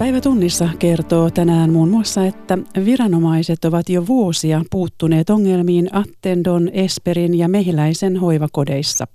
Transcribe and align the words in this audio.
Päivä 0.00 0.20
tunnissa 0.20 0.68
kertoo 0.78 1.30
tänään 1.30 1.72
muun 1.72 1.88
muassa, 1.88 2.26
että 2.26 2.58
viranomaiset 2.84 3.64
ovat 3.64 3.88
jo 3.88 4.06
vuosia 4.06 4.62
puuttuneet 4.70 5.30
ongelmiin 5.30 5.88
Attendon, 5.92 6.68
Esperin 6.68 7.38
ja 7.38 7.48
Mehiläisen 7.48 8.16
hoivakodeissa. 8.16 9.06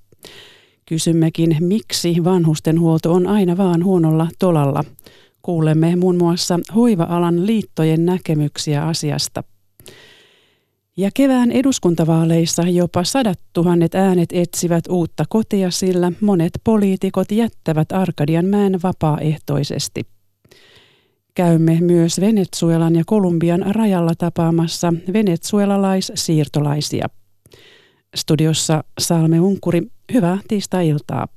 Kysymmekin, 0.85 1.57
miksi 1.59 2.23
vanhustenhuolto 2.23 3.13
on 3.13 3.27
aina 3.27 3.57
vaan 3.57 3.83
huonolla 3.83 4.27
tolalla. 4.39 4.83
Kuulemme 5.41 5.95
muun 5.95 6.17
muassa 6.17 6.59
hoiva-alan 6.75 7.45
liittojen 7.45 8.05
näkemyksiä 8.05 8.87
asiasta. 8.87 9.43
Ja 10.97 11.09
kevään 11.13 11.51
eduskuntavaaleissa 11.51 12.63
jopa 12.63 13.03
sadat 13.03 13.39
tuhannet 13.53 13.95
äänet 13.95 14.29
etsivät 14.33 14.87
uutta 14.89 15.23
kotia, 15.29 15.71
sillä 15.71 16.11
monet 16.21 16.51
poliitikot 16.63 17.31
jättävät 17.31 17.91
Arkadianmäen 17.91 18.79
vapaaehtoisesti. 18.83 20.14
Käymme 21.35 21.77
myös 21.81 22.19
Venezuelan 22.21 22.95
ja 22.95 23.03
Kolumbian 23.05 23.65
rajalla 23.75 24.11
tapaamassa 24.17 24.93
venezuelalais-siirtolaisia. 25.13 27.07
Studiossa 28.15 28.83
Salme 28.99 29.39
Unkuri, 29.39 29.81
hyvää 30.13 30.37
tiistai-iltaa. 30.47 31.27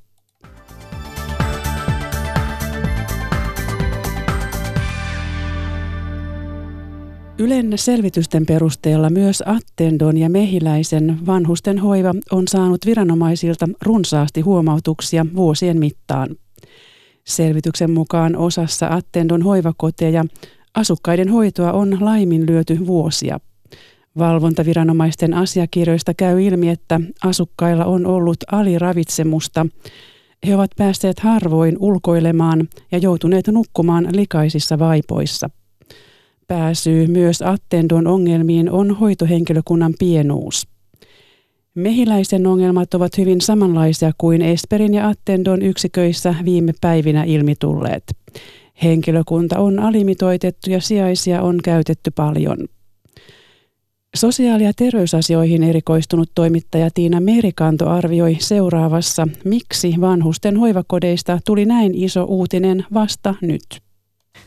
Ylen 7.38 7.72
selvitysten 7.76 8.46
perusteella 8.46 9.10
myös 9.10 9.42
Attendon 9.46 10.16
ja 10.16 10.30
Mehiläisen 10.30 11.18
vanhusten 11.26 11.78
hoiva 11.78 12.14
on 12.30 12.48
saanut 12.48 12.86
viranomaisilta 12.86 13.68
runsaasti 13.82 14.40
huomautuksia 14.40 15.26
vuosien 15.36 15.78
mittaan. 15.78 16.28
Selvityksen 17.28 17.90
mukaan 17.90 18.36
osassa 18.36 18.86
Attendon 18.86 19.42
hoivakoteja 19.42 20.24
asukkaiden 20.74 21.28
hoitoa 21.28 21.72
on 21.72 21.96
laiminlyöty 22.00 22.86
vuosia. 22.86 23.40
Valvontaviranomaisten 24.18 25.34
asiakirjoista 25.34 26.14
käy 26.14 26.42
ilmi, 26.42 26.68
että 26.68 27.00
asukkailla 27.24 27.84
on 27.84 28.06
ollut 28.06 28.36
aliravitsemusta. 28.52 29.66
He 30.46 30.54
ovat 30.54 30.70
päässeet 30.76 31.20
harvoin 31.20 31.76
ulkoilemaan 31.80 32.68
ja 32.92 32.98
joutuneet 32.98 33.48
nukkumaan 33.48 34.08
likaisissa 34.12 34.78
vaipoissa. 34.78 35.50
Pääsyy 36.46 37.06
myös 37.06 37.42
Attendon 37.42 38.06
ongelmiin 38.06 38.70
on 38.70 38.96
hoitohenkilökunnan 38.96 39.94
pienuus. 39.98 40.77
Mehiläisen 41.78 42.46
ongelmat 42.46 42.94
ovat 42.94 43.18
hyvin 43.18 43.40
samanlaisia 43.40 44.12
kuin 44.18 44.42
Esperin 44.42 44.94
ja 44.94 45.08
Attendon 45.08 45.62
yksiköissä 45.62 46.34
viime 46.44 46.72
päivinä 46.80 47.24
ilmitulleet. 47.24 48.02
Henkilökunta 48.82 49.58
on 49.58 49.78
alimitoitettu 49.78 50.70
ja 50.70 50.80
sijaisia 50.80 51.42
on 51.42 51.58
käytetty 51.64 52.10
paljon. 52.10 52.58
Sosiaali- 54.16 54.64
ja 54.64 54.72
terveysasioihin 54.76 55.62
erikoistunut 55.62 56.30
toimittaja 56.34 56.90
Tiina 56.94 57.20
Merikanto 57.20 57.88
arvioi 57.88 58.36
seuraavassa, 58.40 59.28
miksi 59.44 59.94
vanhusten 60.00 60.56
hoivakodeista 60.56 61.38
tuli 61.46 61.64
näin 61.64 61.94
iso 61.94 62.24
uutinen 62.24 62.84
vasta 62.94 63.34
nyt. 63.42 63.87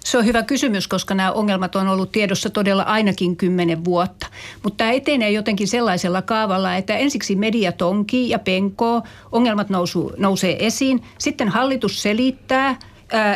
Se 0.04 0.18
on 0.18 0.26
hyvä 0.26 0.44
kysymys, 0.44 0.88
koska 0.88 1.16
nämä 1.16 1.32
ongelmat 1.32 1.76
on 1.76 1.88
ollut 1.88 2.12
tiedossa 2.12 2.50
todella 2.50 2.84
ainakin 2.84 3.38
kymmenen 3.38 3.86
vuotta. 3.86 4.28
Mutta 4.64 4.78
tämä 4.78 4.92
etenee 4.92 5.32
jotenkin 5.32 5.68
sellaisella 5.68 6.22
kaavalla, 6.22 6.76
että 6.76 6.98
ensiksi 6.98 7.36
media 7.36 7.72
tonkii 7.72 8.30
ja 8.30 8.40
penkoo, 8.40 9.04
ongelmat 9.32 9.70
nousu, 9.70 10.12
nousee 10.18 10.66
esiin, 10.66 11.04
sitten 11.18 11.50
hallitus 11.50 12.02
selittää– 12.02 12.76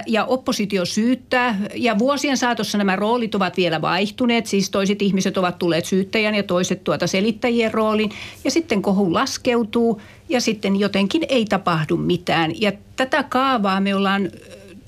ja 0.08 0.26
oppositio 0.26 0.86
syyttää. 0.86 1.60
Ja 1.76 2.00
vuosien 2.00 2.38
saatossa 2.38 2.78
nämä 2.78 2.96
roolit 2.96 3.36
ovat 3.36 3.58
vielä 3.58 3.82
vaihtuneet. 3.82 4.46
Siis 4.46 4.70
toiset 4.70 5.02
ihmiset 5.02 5.38
ovat 5.38 5.60
tulleet 5.60 5.86
syyttäjän 5.86 6.36
ja 6.36 6.44
toiset 6.44 6.84
tuota 6.84 7.08
selittäjien 7.08 7.74
rooliin. 7.74 8.12
Ja 8.44 8.52
sitten 8.52 8.82
kohu 8.82 9.14
laskeutuu 9.14 10.02
ja 10.30 10.42
sitten 10.42 10.76
jotenkin 10.76 11.26
ei 11.30 11.46
tapahdu 11.46 11.98
mitään. 11.98 12.62
Ja 12.62 12.72
tätä 12.96 13.24
kaavaa 13.24 13.80
me 13.80 13.96
ollaan 13.96 14.30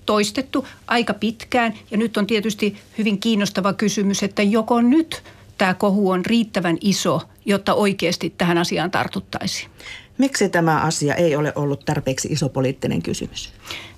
toistettu 0.08 0.68
aika 0.88 1.14
pitkään. 1.14 1.74
Ja 1.92 1.98
nyt 1.98 2.18
on 2.18 2.28
tietysti 2.28 2.78
hyvin 2.98 3.20
kiinnostava 3.20 3.74
kysymys, 3.74 4.24
että 4.24 4.42
joko 4.42 4.82
nyt 4.82 5.24
tämä 5.58 5.74
kohu 5.74 6.10
on 6.10 6.26
riittävän 6.26 6.78
iso, 6.82 7.22
jotta 7.46 7.74
oikeasti 7.74 8.34
tähän 8.38 8.58
asiaan 8.58 8.92
tartuttaisiin. 8.92 9.70
Miksi 10.18 10.50
tämä 10.50 10.82
asia 10.82 11.16
ei 11.16 11.36
ole 11.36 11.54
ollut 11.56 11.86
tarpeeksi 11.86 12.28
iso 12.28 12.50
poliittinen 12.50 13.02
kysymys? 13.02 13.54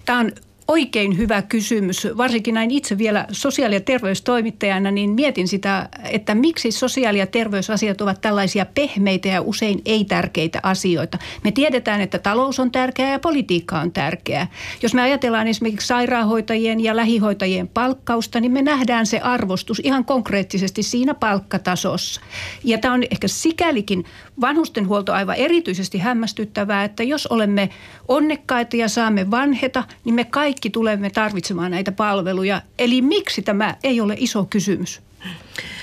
Tämä 0.06 0.20
on 0.20 0.32
oikein 0.70 1.18
hyvä 1.18 1.42
kysymys. 1.42 2.08
Varsinkin 2.18 2.54
näin 2.54 2.72
itse 2.72 2.98
vielä 2.98 3.26
sosiaali- 3.32 3.76
ja 3.76 3.82
terveystoimittajana, 3.82 4.92
niin 4.92 5.10
mietin 5.10 5.48
sitä, 5.48 5.90
että 6.12 6.36
miksi 6.36 6.72
sosiaali- 6.72 7.20
ja 7.20 7.28
terveysasiat 7.28 8.02
ovat 8.02 8.22
tällaisia 8.22 8.66
pehmeitä 8.66 9.28
ja 9.28 9.42
usein 9.42 9.82
ei-tärkeitä 9.86 10.60
asioita. 10.64 11.18
Me 11.44 11.52
tiedetään, 11.52 12.02
että 12.02 12.20
talous 12.20 12.60
on 12.60 12.72
tärkeää 12.72 13.12
ja 13.12 13.20
politiikka 13.20 13.80
on 13.80 13.92
tärkeää. 13.92 14.48
Jos 14.82 14.94
me 14.94 15.02
ajatellaan 15.02 15.48
esimerkiksi 15.48 15.88
sairaanhoitajien 15.88 16.84
ja 16.84 16.96
lähihoitajien 16.96 17.68
palkkausta, 17.68 18.40
niin 18.40 18.52
me 18.52 18.62
nähdään 18.62 19.06
se 19.06 19.20
arvostus 19.20 19.82
ihan 19.84 20.06
konkreettisesti 20.06 20.84
siinä 20.84 21.14
palkkatasossa. 21.14 22.22
Ja 22.64 22.78
tämä 22.78 22.94
on 22.94 23.04
ehkä 23.12 23.28
sikälikin 23.28 24.06
vanhustenhuolto 24.42 25.14
aivan 25.14 25.36
erityisesti 25.36 25.98
hämmästyttävää, 25.98 26.84
että 26.84 27.04
jos 27.04 27.28
olemme 27.28 27.70
onnekkaita 28.08 28.78
ja 28.78 28.88
saamme 28.88 29.32
vanheta, 29.32 29.84
niin 30.06 30.16
me 30.16 30.24
kaikki 30.24 30.59
tulemme 30.70 31.10
tarvitsemaan 31.10 31.72
näitä 31.72 31.92
palveluja. 31.92 32.62
Eli 32.80 33.02
miksi 33.02 33.42
tämä 33.42 33.76
ei 33.84 34.02
ole 34.02 34.16
iso 34.18 34.46
kysymys? 34.46 35.02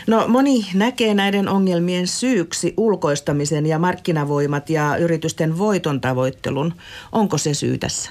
No 0.06 0.28
moni 0.28 0.66
näkee 0.74 1.14
näiden 1.14 1.48
ongelmien 1.48 2.06
syyksi 2.06 2.74
ulkoistamisen 2.76 3.66
ja 3.66 3.78
markkinavoimat 3.78 4.70
ja 4.70 4.96
yritysten 4.96 5.58
voiton 5.58 6.00
tavoittelun. 6.00 6.74
Onko 7.12 7.38
se 7.38 7.54
syy 7.54 7.78
tässä? 7.78 8.10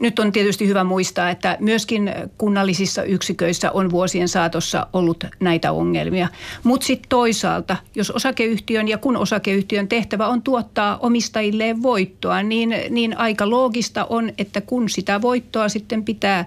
Nyt 0.00 0.18
on 0.18 0.32
tietysti 0.32 0.68
hyvä 0.68 0.84
muistaa, 0.84 1.30
että 1.30 1.56
myöskin 1.60 2.14
kunnallisissa 2.38 3.02
yksiköissä 3.02 3.70
on 3.70 3.90
vuosien 3.90 4.28
saatossa 4.28 4.86
ollut 4.92 5.24
näitä 5.40 5.72
ongelmia. 5.72 6.28
Mutta 6.62 6.86
sitten 6.86 7.08
toisaalta, 7.08 7.76
jos 7.94 8.10
osakeyhtiön 8.10 8.88
ja 8.88 8.98
kun 8.98 9.16
osakeyhtiön 9.16 9.88
tehtävä 9.88 10.26
on 10.26 10.42
tuottaa 10.42 10.98
omistajilleen 10.98 11.82
voittoa, 11.82 12.42
niin, 12.42 12.74
niin 12.90 13.18
aika 13.18 13.50
loogista 13.50 14.04
on, 14.04 14.32
että 14.38 14.60
kun 14.60 14.88
sitä 14.88 15.22
voittoa 15.22 15.68
sitten 15.68 16.04
pitää 16.04 16.44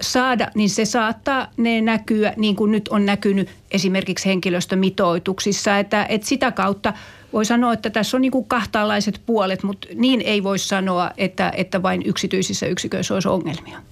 saada, 0.00 0.50
niin 0.54 0.70
se 0.70 0.84
saattaa 0.84 1.46
ne 1.56 1.80
näkyä 1.80 2.34
niin 2.36 2.56
kuin 2.56 2.72
nyt 2.72 2.88
on 2.88 3.06
näkynyt 3.06 3.48
esimerkiksi 3.70 4.26
henkilöstömitoituksissa, 4.26 5.78
että, 5.78 6.06
että 6.08 6.26
sitä 6.26 6.52
kautta– 6.52 6.92
voi 7.34 7.44
sanoa, 7.44 7.72
että 7.72 7.90
tässä 7.90 8.16
on 8.16 8.20
niin 8.20 8.32
kuin 8.32 8.44
kahtaanlaiset 8.44 9.20
puolet, 9.26 9.62
mutta 9.62 9.88
niin 9.94 10.20
ei 10.20 10.42
voi 10.42 10.58
sanoa, 10.58 11.10
että, 11.16 11.52
että 11.56 11.82
vain 11.82 12.02
yksityisissä 12.06 12.66
yksiköissä 12.66 13.14
olisi 13.14 13.28
ongelmia. 13.28 13.82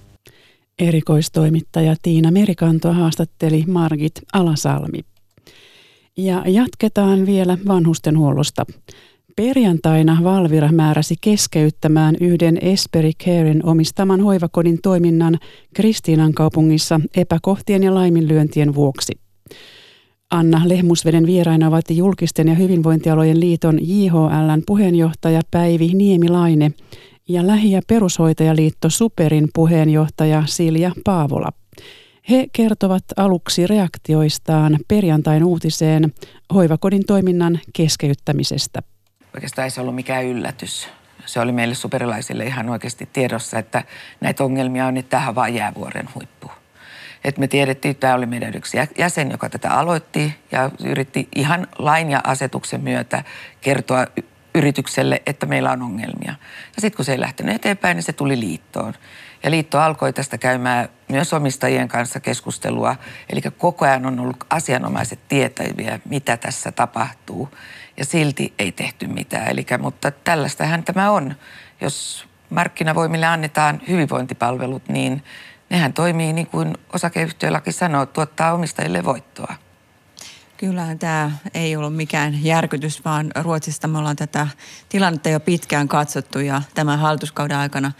Erikoistoimittaja 0.79 1.95
Tiina 2.01 2.31
Merikanto 2.31 2.93
haastatteli 2.93 3.63
Margit 3.67 4.21
Alasalmi. 4.33 4.99
Ja 6.17 6.43
jatketaan 6.47 7.25
vielä 7.25 7.57
vanhustenhuollosta. 7.67 8.65
Perjantaina 9.35 10.17
Valvira 10.23 10.71
määräsi 10.71 11.15
keskeyttämään 11.21 12.15
yhden 12.21 12.57
Esperi 12.61 13.11
Caren 13.23 13.65
omistaman 13.65 14.21
hoivakodin 14.21 14.79
toiminnan 14.83 15.39
Kristiinan 15.75 16.33
kaupungissa 16.33 16.99
epäkohtien 17.15 17.83
ja 17.83 17.95
laiminlyöntien 17.95 18.75
vuoksi. 18.75 19.13
Anna 20.33 20.61
Lehmusveden 20.65 21.25
vieraina 21.25 21.67
ovat 21.67 21.89
julkisten 21.89 22.47
ja 22.47 22.55
hyvinvointialojen 22.55 23.39
liiton 23.39 23.79
JHLn 23.81 24.63
puheenjohtaja 24.67 25.41
Päivi 25.51 25.87
Niemilaine 25.87 26.71
ja 27.27 27.47
Lähi- 27.47 27.71
ja 27.71 27.81
perushoitajaliitto 27.87 28.89
Superin 28.89 29.49
puheenjohtaja 29.53 30.43
Silja 30.45 30.91
Paavola. 31.03 31.49
He 32.29 32.47
kertovat 32.53 33.03
aluksi 33.17 33.67
reaktioistaan 33.67 34.79
perjantain 34.87 35.43
uutiseen 35.43 36.13
hoivakodin 36.53 37.05
toiminnan 37.05 37.59
keskeyttämisestä. 37.73 38.79
Oikeastaan 39.33 39.63
ei 39.63 39.71
se 39.71 39.81
ollut 39.81 39.95
mikään 39.95 40.25
yllätys. 40.25 40.87
Se 41.25 41.39
oli 41.39 41.51
meille 41.51 41.75
superilaisille 41.75 42.45
ihan 42.45 42.69
oikeasti 42.69 43.09
tiedossa, 43.13 43.59
että 43.59 43.83
näitä 44.21 44.43
ongelmia 44.43 44.85
on, 44.85 44.97
että 44.97 45.09
tähän 45.09 45.35
vaan 45.35 45.53
jäävuoren 45.53 46.09
huippu 46.15 46.62
että 47.23 47.39
me 47.39 47.47
tiedettiin, 47.47 47.91
että 47.91 48.01
tämä 48.01 48.15
oli 48.15 48.25
meidän 48.25 48.55
yksi 48.55 48.77
jäsen, 48.97 49.31
joka 49.31 49.49
tätä 49.49 49.71
aloitti 49.71 50.35
ja 50.51 50.71
yritti 50.85 51.27
ihan 51.35 51.67
lain 51.77 52.11
ja 52.11 52.21
asetuksen 52.23 52.81
myötä 52.81 53.23
kertoa 53.61 54.05
yritykselle, 54.55 55.21
että 55.25 55.45
meillä 55.45 55.71
on 55.71 55.81
ongelmia. 55.81 56.35
Ja 56.75 56.81
sitten 56.81 56.95
kun 56.95 57.05
se 57.05 57.11
ei 57.11 57.19
lähtenyt 57.19 57.55
eteenpäin, 57.55 57.95
niin 57.95 58.03
se 58.03 58.13
tuli 58.13 58.39
liittoon. 58.39 58.93
Ja 59.43 59.51
liitto 59.51 59.79
alkoi 59.79 60.13
tästä 60.13 60.37
käymään 60.37 60.89
myös 61.09 61.33
omistajien 61.33 61.87
kanssa 61.87 62.19
keskustelua. 62.19 62.95
Eli 63.29 63.41
koko 63.57 63.85
ajan 63.85 64.05
on 64.05 64.19
ollut 64.19 64.43
asianomaiset 64.49 65.19
tietäviä, 65.27 65.99
mitä 66.05 66.37
tässä 66.37 66.71
tapahtuu. 66.71 67.49
Ja 67.97 68.05
silti 68.05 68.53
ei 68.59 68.71
tehty 68.71 69.07
mitään. 69.07 69.47
Eli, 69.47 69.65
mutta 69.79 70.11
tällaistähän 70.11 70.83
tämä 70.83 71.11
on. 71.11 71.35
Jos 71.81 72.27
markkinavoimille 72.49 73.25
annetaan 73.25 73.81
hyvinvointipalvelut, 73.87 74.89
niin 74.89 75.23
nehän 75.73 75.93
toimii 75.93 76.33
niin 76.33 76.47
kuin 76.47 76.77
osakeyhtiölaki 76.93 77.71
sanoo, 77.71 78.05
tuottaa 78.05 78.53
omistajille 78.53 79.03
voittoa. 79.03 79.55
Kyllähän 80.57 80.99
tämä 80.99 81.31
ei 81.53 81.75
ollut 81.75 81.95
mikään 81.95 82.43
järkytys, 82.43 83.05
vaan 83.05 83.31
Ruotsista 83.35 83.87
me 83.87 83.97
ollaan 83.97 84.15
tätä 84.15 84.47
tilannetta 84.89 85.29
jo 85.29 85.39
pitkään 85.39 85.87
katsottu 85.87 86.39
ja 86.39 86.61
tämän 86.75 86.99
hallituskauden 86.99 87.57
aikana 87.57 87.91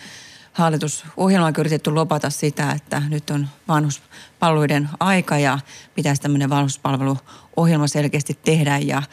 hallitusohjelma 0.53 1.47
on 1.47 1.53
yritetty 1.57 1.91
lopata 1.91 2.29
sitä, 2.29 2.71
että 2.71 3.01
nyt 3.09 3.29
on 3.29 3.47
vanhuspalveluiden 3.67 4.89
aika 4.99 5.37
ja 5.37 5.59
pitäisi 5.95 6.21
tämmöinen 6.21 6.49
vanhuspalveluohjelma 6.49 7.87
selkeästi 7.87 8.39
tehdä 8.45 8.77
ja 8.77 9.03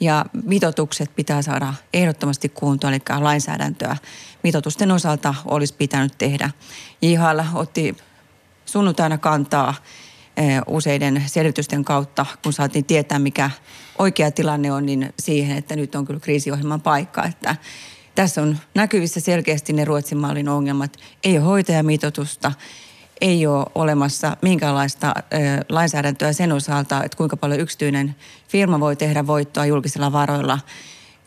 ja 0.00 0.24
mitotukset 0.44 1.16
pitää 1.16 1.42
saada 1.42 1.74
ehdottomasti 1.94 2.48
kuntoon, 2.48 2.92
eli 2.92 3.02
lainsäädäntöä 3.20 3.96
mitotusten 4.42 4.90
osalta 4.90 5.34
olisi 5.44 5.74
pitänyt 5.74 6.12
tehdä. 6.18 6.50
JHL 7.02 7.40
otti 7.54 7.96
sunnuntaina 8.66 9.18
kantaa 9.18 9.74
eh, 10.36 10.60
useiden 10.66 11.22
selvitysten 11.26 11.84
kautta, 11.84 12.26
kun 12.42 12.52
saatiin 12.52 12.84
tietää, 12.84 13.18
mikä 13.18 13.50
oikea 13.98 14.30
tilanne 14.30 14.72
on, 14.72 14.86
niin 14.86 15.12
siihen, 15.18 15.58
että 15.58 15.76
nyt 15.76 15.94
on 15.94 16.04
kyllä 16.04 16.20
kriisiohjelman 16.20 16.80
paikka, 16.80 17.24
että 17.24 17.56
tässä 18.14 18.42
on 18.42 18.58
näkyvissä 18.74 19.20
selkeästi 19.20 19.72
ne 19.72 19.84
Ruotsin 19.84 20.18
mallin 20.18 20.48
ongelmat. 20.48 20.96
Ei 21.24 21.38
ole 21.38 21.46
hoitajamitoitusta, 21.46 22.52
ei 23.20 23.46
ole 23.46 23.66
olemassa 23.74 24.36
minkäänlaista 24.42 25.14
ö, 25.16 25.64
lainsäädäntöä 25.68 26.32
sen 26.32 26.52
osalta, 26.52 27.04
että 27.04 27.16
kuinka 27.16 27.36
paljon 27.36 27.60
yksityinen 27.60 28.16
firma 28.48 28.80
voi 28.80 28.96
tehdä 28.96 29.26
voittoa 29.26 29.66
julkisilla 29.66 30.12
varoilla. 30.12 30.58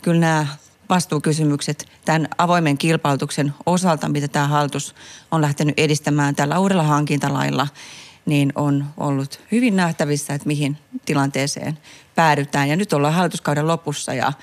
Kyllä 0.01 0.19
nämä 0.19 0.47
vastuukysymykset 0.89 1.85
tämän 2.05 2.27
avoimen 2.37 2.77
kilpailutuksen 2.77 3.53
osalta, 3.65 4.09
mitä 4.09 4.27
tämä 4.27 4.47
hallitus 4.47 4.95
on 5.31 5.41
lähtenyt 5.41 5.79
edistämään 5.79 6.35
tällä 6.35 6.59
uudella 6.59 6.83
hankintalailla, 6.83 7.67
niin 8.25 8.53
on 8.55 8.85
ollut 8.97 9.39
hyvin 9.51 9.75
nähtävissä, 9.75 10.33
että 10.33 10.47
mihin 10.47 10.77
tilanteeseen 11.05 11.79
päädytään. 12.15 12.69
Ja 12.69 12.75
nyt 12.75 12.93
ollaan 12.93 13.13
hallituskauden 13.13 13.67
lopussa 13.67 14.13
ja 14.13 14.33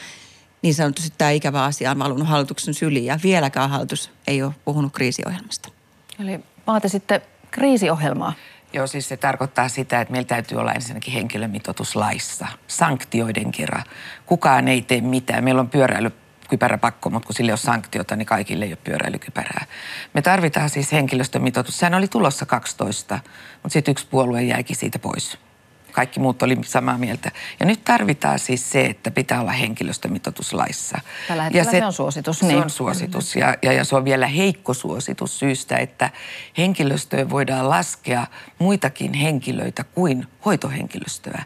niin 0.62 0.74
sanotusti 0.74 1.12
tämä 1.18 1.30
ikävä 1.30 1.64
asia 1.64 1.90
on 1.90 1.98
valunut 1.98 2.28
hallituksen 2.28 2.74
syliin 2.74 3.04
ja 3.04 3.18
vieläkään 3.22 3.70
hallitus 3.70 4.10
ei 4.26 4.42
ole 4.42 4.52
puhunut 4.64 4.92
kriisiohjelmasta. 4.92 5.68
Eli 6.18 6.40
vaatisitte 6.66 7.22
kriisiohjelmaa. 7.50 8.32
Joo, 8.72 8.86
siis 8.86 9.08
se 9.08 9.16
tarkoittaa 9.16 9.68
sitä, 9.68 10.00
että 10.00 10.12
meillä 10.12 10.26
täytyy 10.26 10.58
olla 10.58 10.72
ensinnäkin 10.72 11.12
henkilömitoitus 11.12 11.96
laissa, 11.96 12.46
sanktioiden 12.66 13.52
kerran. 13.52 13.84
Kukaan 14.26 14.68
ei 14.68 14.82
tee 14.82 15.00
mitään. 15.00 15.44
Meillä 15.44 15.60
on 15.60 15.70
pyöräily 15.70 16.12
kypäräpakko, 16.50 17.10
mutta 17.10 17.26
kun 17.26 17.34
sille 17.34 17.52
on 17.52 17.58
sanktiota, 17.58 18.16
niin 18.16 18.26
kaikille 18.26 18.64
ei 18.64 18.70
ole 18.70 18.78
pyöräilykypärää. 18.84 19.66
Me 20.14 20.22
tarvitaan 20.22 20.70
siis 20.70 20.92
henkilöstömitoitus. 20.92 21.78
Sehän 21.78 21.94
oli 21.94 22.08
tulossa 22.08 22.46
12, 22.46 23.18
mutta 23.62 23.72
sitten 23.72 23.92
yksi 23.92 24.06
puolue 24.10 24.42
jäikin 24.42 24.76
siitä 24.76 24.98
pois 24.98 25.38
kaikki 25.90 26.20
muut 26.20 26.42
oli 26.42 26.58
samaa 26.64 26.98
mieltä. 26.98 27.30
Ja 27.60 27.66
nyt 27.66 27.84
tarvitaan 27.84 28.38
siis 28.38 28.70
se, 28.70 28.86
että 28.86 29.10
pitää 29.10 29.40
olla 29.40 29.52
henkilöstömitoitus 29.52 30.52
laissa. 30.52 30.98
Tällä 31.28 31.42
hetkellä 31.42 31.60
ja 31.60 31.70
se, 31.70 31.78
se 31.78 31.84
on 31.84 31.92
suositus. 31.92 32.38
Se 32.38 32.46
niin. 32.46 32.62
on 32.62 32.70
suositus 32.70 33.36
ja, 33.36 33.56
ja, 33.62 33.72
ja 33.72 33.84
se 33.84 33.96
on 33.96 34.04
vielä 34.04 34.26
heikko 34.26 34.74
suositus 34.74 35.38
syystä, 35.38 35.76
että 35.76 36.10
henkilöstöön 36.58 37.30
voidaan 37.30 37.68
laskea 37.68 38.26
muitakin 38.58 39.14
henkilöitä 39.14 39.84
kuin 39.84 40.26
hoitohenkilöstöä. 40.44 41.42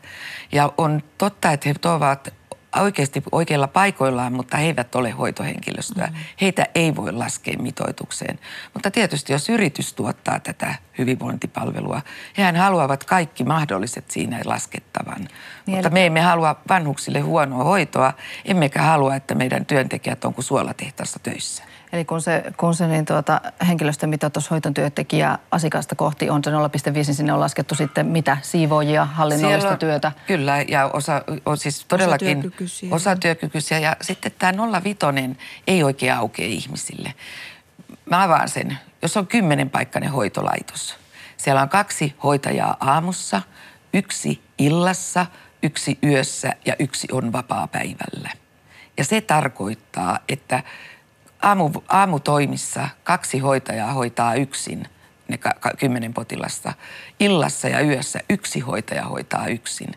Ja 0.53 0.73
on 0.79 1.03
totta, 1.19 1.53
että 1.53 1.69
he 1.69 1.75
tuovat 1.75 2.35
oikeasti 2.83 3.23
oikeilla 3.33 3.69
paikoillaan, 3.69 4.33
mutta 4.33 4.57
he 4.57 4.65
eivät 4.67 4.95
ole 4.95 5.11
hoitohenkilöstöä. 5.11 6.07
Mm. 6.07 6.15
Heitä 6.41 6.67
ei 6.75 6.97
voi 6.97 7.13
laskea 7.13 7.59
mitoitukseen. 7.59 8.39
Mutta 8.75 8.91
tietysti 8.91 9.33
jos 9.33 9.49
yritys 9.49 9.95
tuottaa 9.95 10.41
tätä 10.41 10.75
hyvinvointipalvelua, 10.99 12.01
hehän 12.39 12.57
haluavat 12.57 13.05
kaikki 13.05 13.45
mahdolliset 13.45 14.11
siinä 14.11 14.41
laskettavan. 14.45 15.29
Niin, 15.67 15.77
mutta 15.77 15.91
me 15.91 16.07
emme 16.07 16.21
halua 16.21 16.61
vanhuksille 16.69 17.21
huonoa 17.21 17.65
hoitoa, 17.65 18.13
emmekä 18.45 18.83
halua, 18.83 19.17
että 19.17 19.35
meidän 19.35 19.67
työntekijät 19.67 20.25
on 20.25 20.35
kuin 20.35 20.45
suolatehtaassa 20.45 21.19
töissä. 21.19 21.63
Eli 21.95 22.05
kun 22.05 22.21
se, 22.21 22.45
kun 22.57 22.75
se 22.75 22.87
niin 22.87 23.05
tuota, 23.05 23.41
henkilöstömitoitus 23.69 24.51
hoiton 24.51 24.75
työntekijä 24.75 25.39
asiakasta 25.51 25.95
kohti 25.95 26.31
on 26.31 26.45
se 26.45 26.51
0,5, 26.51 26.57
niin 26.93 27.05
sinne 27.05 27.33
on 27.33 27.41
laskettu 27.41 27.75
sitten 27.75 28.07
mitä? 28.07 28.37
Siivoojia, 28.43 29.05
hallinnollista 29.05 29.71
on, 29.71 29.79
työtä? 29.79 30.13
Kyllä, 30.27 30.65
ja 30.69 30.91
osa 30.93 31.23
on 31.47 31.57
siis 31.57 31.85
todellakin 31.85 32.39
osatyökykyisiä. 32.39 32.89
osatyökykyisiä. 32.95 33.79
Ja 33.79 33.97
sitten 34.01 34.33
tämä 34.39 34.81
05 34.83 34.99
ei 35.67 35.83
oikein 35.83 36.15
aukea 36.15 36.47
ihmisille. 36.47 37.15
Mä 38.11 38.23
avaan 38.23 38.49
sen. 38.49 38.79
Jos 39.03 39.17
on 39.17 39.27
kymmenen 39.27 39.71
paikkainen 39.71 40.11
hoitolaitos, 40.11 40.97
siellä 41.37 41.63
on 41.63 41.69
kaksi 41.69 42.15
hoitajaa 42.23 42.77
aamussa, 42.81 43.43
yksi 43.93 44.41
illassa, 44.59 45.27
yksi 45.63 45.99
yössä 46.03 46.53
ja 46.67 46.75
yksi 46.79 47.09
on 47.13 47.33
vapaa 47.33 47.67
päivällä. 47.67 48.31
Ja 48.97 49.05
se 49.05 49.21
tarkoittaa, 49.21 50.19
että 50.29 50.63
aamu, 51.45 51.71
aamutoimissa 51.89 52.89
kaksi 53.05 53.39
hoitajaa 53.39 53.93
hoitaa 53.93 54.35
yksin 54.35 54.89
ne 55.29 55.39
ka- 55.39 55.55
ka- 55.61 55.73
kymmenen 55.79 56.15
potilasta. 56.15 56.73
Illassa 57.21 57.69
ja 57.69 57.81
yössä 57.81 58.21
yksi 58.31 58.61
hoitaja 58.61 59.05
hoitaa 59.05 59.47
yksin. 59.47 59.93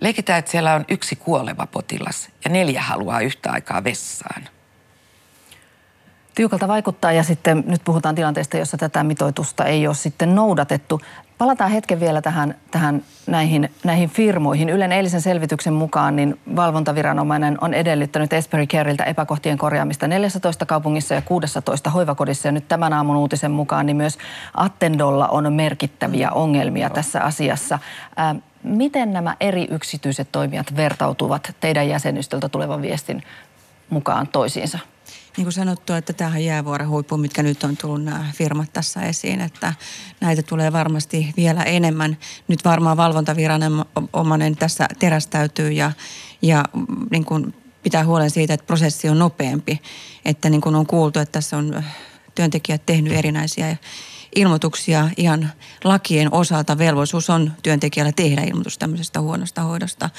Leikitään, 0.00 0.38
että 0.38 0.50
siellä 0.50 0.74
on 0.74 0.84
yksi 0.88 1.16
kuoleva 1.16 1.66
potilas 1.66 2.28
ja 2.44 2.50
neljä 2.50 2.82
haluaa 2.82 3.20
yhtä 3.20 3.50
aikaa 3.52 3.84
vessaan. 3.84 4.48
Tiukalta 6.38 6.68
vaikuttaa 6.68 7.12
ja 7.12 7.22
sitten 7.22 7.64
nyt 7.66 7.80
puhutaan 7.84 8.14
tilanteesta, 8.14 8.56
jossa 8.56 8.76
tätä 8.76 9.04
mitoitusta 9.04 9.64
ei 9.64 9.86
ole 9.86 9.94
sitten 9.94 10.34
noudatettu. 10.34 11.00
Palataan 11.38 11.70
hetken 11.70 12.00
vielä 12.00 12.22
tähän, 12.22 12.54
tähän 12.70 13.02
näihin, 13.26 13.70
näihin 13.84 14.10
firmoihin. 14.10 14.68
Ylen 14.68 14.92
eilisen 14.92 15.20
selvityksen 15.20 15.72
mukaan 15.72 16.16
niin 16.16 16.38
valvontaviranomainen 16.56 17.58
on 17.60 17.74
edellyttänyt 17.74 18.32
Esperi 18.32 18.66
Careilta 18.66 19.04
epäkohtien 19.04 19.58
korjaamista 19.58 20.08
14 20.08 20.66
kaupungissa 20.66 21.14
ja 21.14 21.22
16 21.22 21.90
hoivakodissa. 21.90 22.48
Ja 22.48 22.52
nyt 22.52 22.68
tämän 22.68 22.92
aamun 22.92 23.16
uutisen 23.16 23.50
mukaan 23.50 23.86
niin 23.86 23.96
myös 23.96 24.18
Attendolla 24.54 25.28
on 25.28 25.52
merkittäviä 25.52 26.30
ongelmia 26.30 26.90
tässä 26.90 27.20
asiassa. 27.20 27.78
Ää, 28.16 28.34
miten 28.62 29.12
nämä 29.12 29.36
eri 29.40 29.68
yksityiset 29.70 30.28
toimijat 30.32 30.76
vertautuvat 30.76 31.54
teidän 31.60 31.88
jäsenystöltä 31.88 32.48
tulevan 32.48 32.82
viestin 32.82 33.22
mukaan 33.90 34.28
toisiinsa? 34.28 34.78
Niin 35.36 35.44
kuin 35.44 35.52
sanottu, 35.52 35.92
että 35.92 36.12
tähän 36.12 36.44
jäävuoren 36.44 36.88
huippu, 36.88 37.16
mitkä 37.16 37.42
nyt 37.42 37.64
on 37.64 37.76
tullut 37.76 38.04
nämä 38.04 38.26
firmat 38.34 38.72
tässä 38.72 39.00
esiin, 39.00 39.40
että 39.40 39.74
näitä 40.20 40.42
tulee 40.42 40.72
varmasti 40.72 41.32
vielä 41.36 41.62
enemmän. 41.62 42.16
Nyt 42.48 42.64
varmaan 42.64 42.96
valvontaviranomainen 42.96 44.56
tässä 44.56 44.88
terästäytyy 44.98 45.72
ja, 45.72 45.92
ja 46.42 46.64
niin 47.10 47.24
kuin 47.24 47.54
pitää 47.82 48.04
huolen 48.04 48.30
siitä, 48.30 48.54
että 48.54 48.66
prosessi 48.66 49.08
on 49.08 49.18
nopeampi. 49.18 49.82
Että 50.24 50.50
niin 50.50 50.60
kuin 50.60 50.74
on 50.74 50.86
kuultu, 50.86 51.18
että 51.18 51.32
tässä 51.32 51.56
on 51.56 51.84
työntekijät 52.34 52.86
tehnyt 52.86 53.12
erinäisiä 53.12 53.76
ilmoituksia 54.36 55.10
ihan 55.16 55.52
lakien 55.84 56.34
osalta. 56.34 56.78
Velvollisuus 56.78 57.30
on 57.30 57.52
työntekijällä 57.62 58.12
tehdä 58.12 58.42
ilmoitus 58.42 58.78
tämmöisestä 58.78 59.20
huonosta 59.20 59.62
hoidosta 59.62 60.10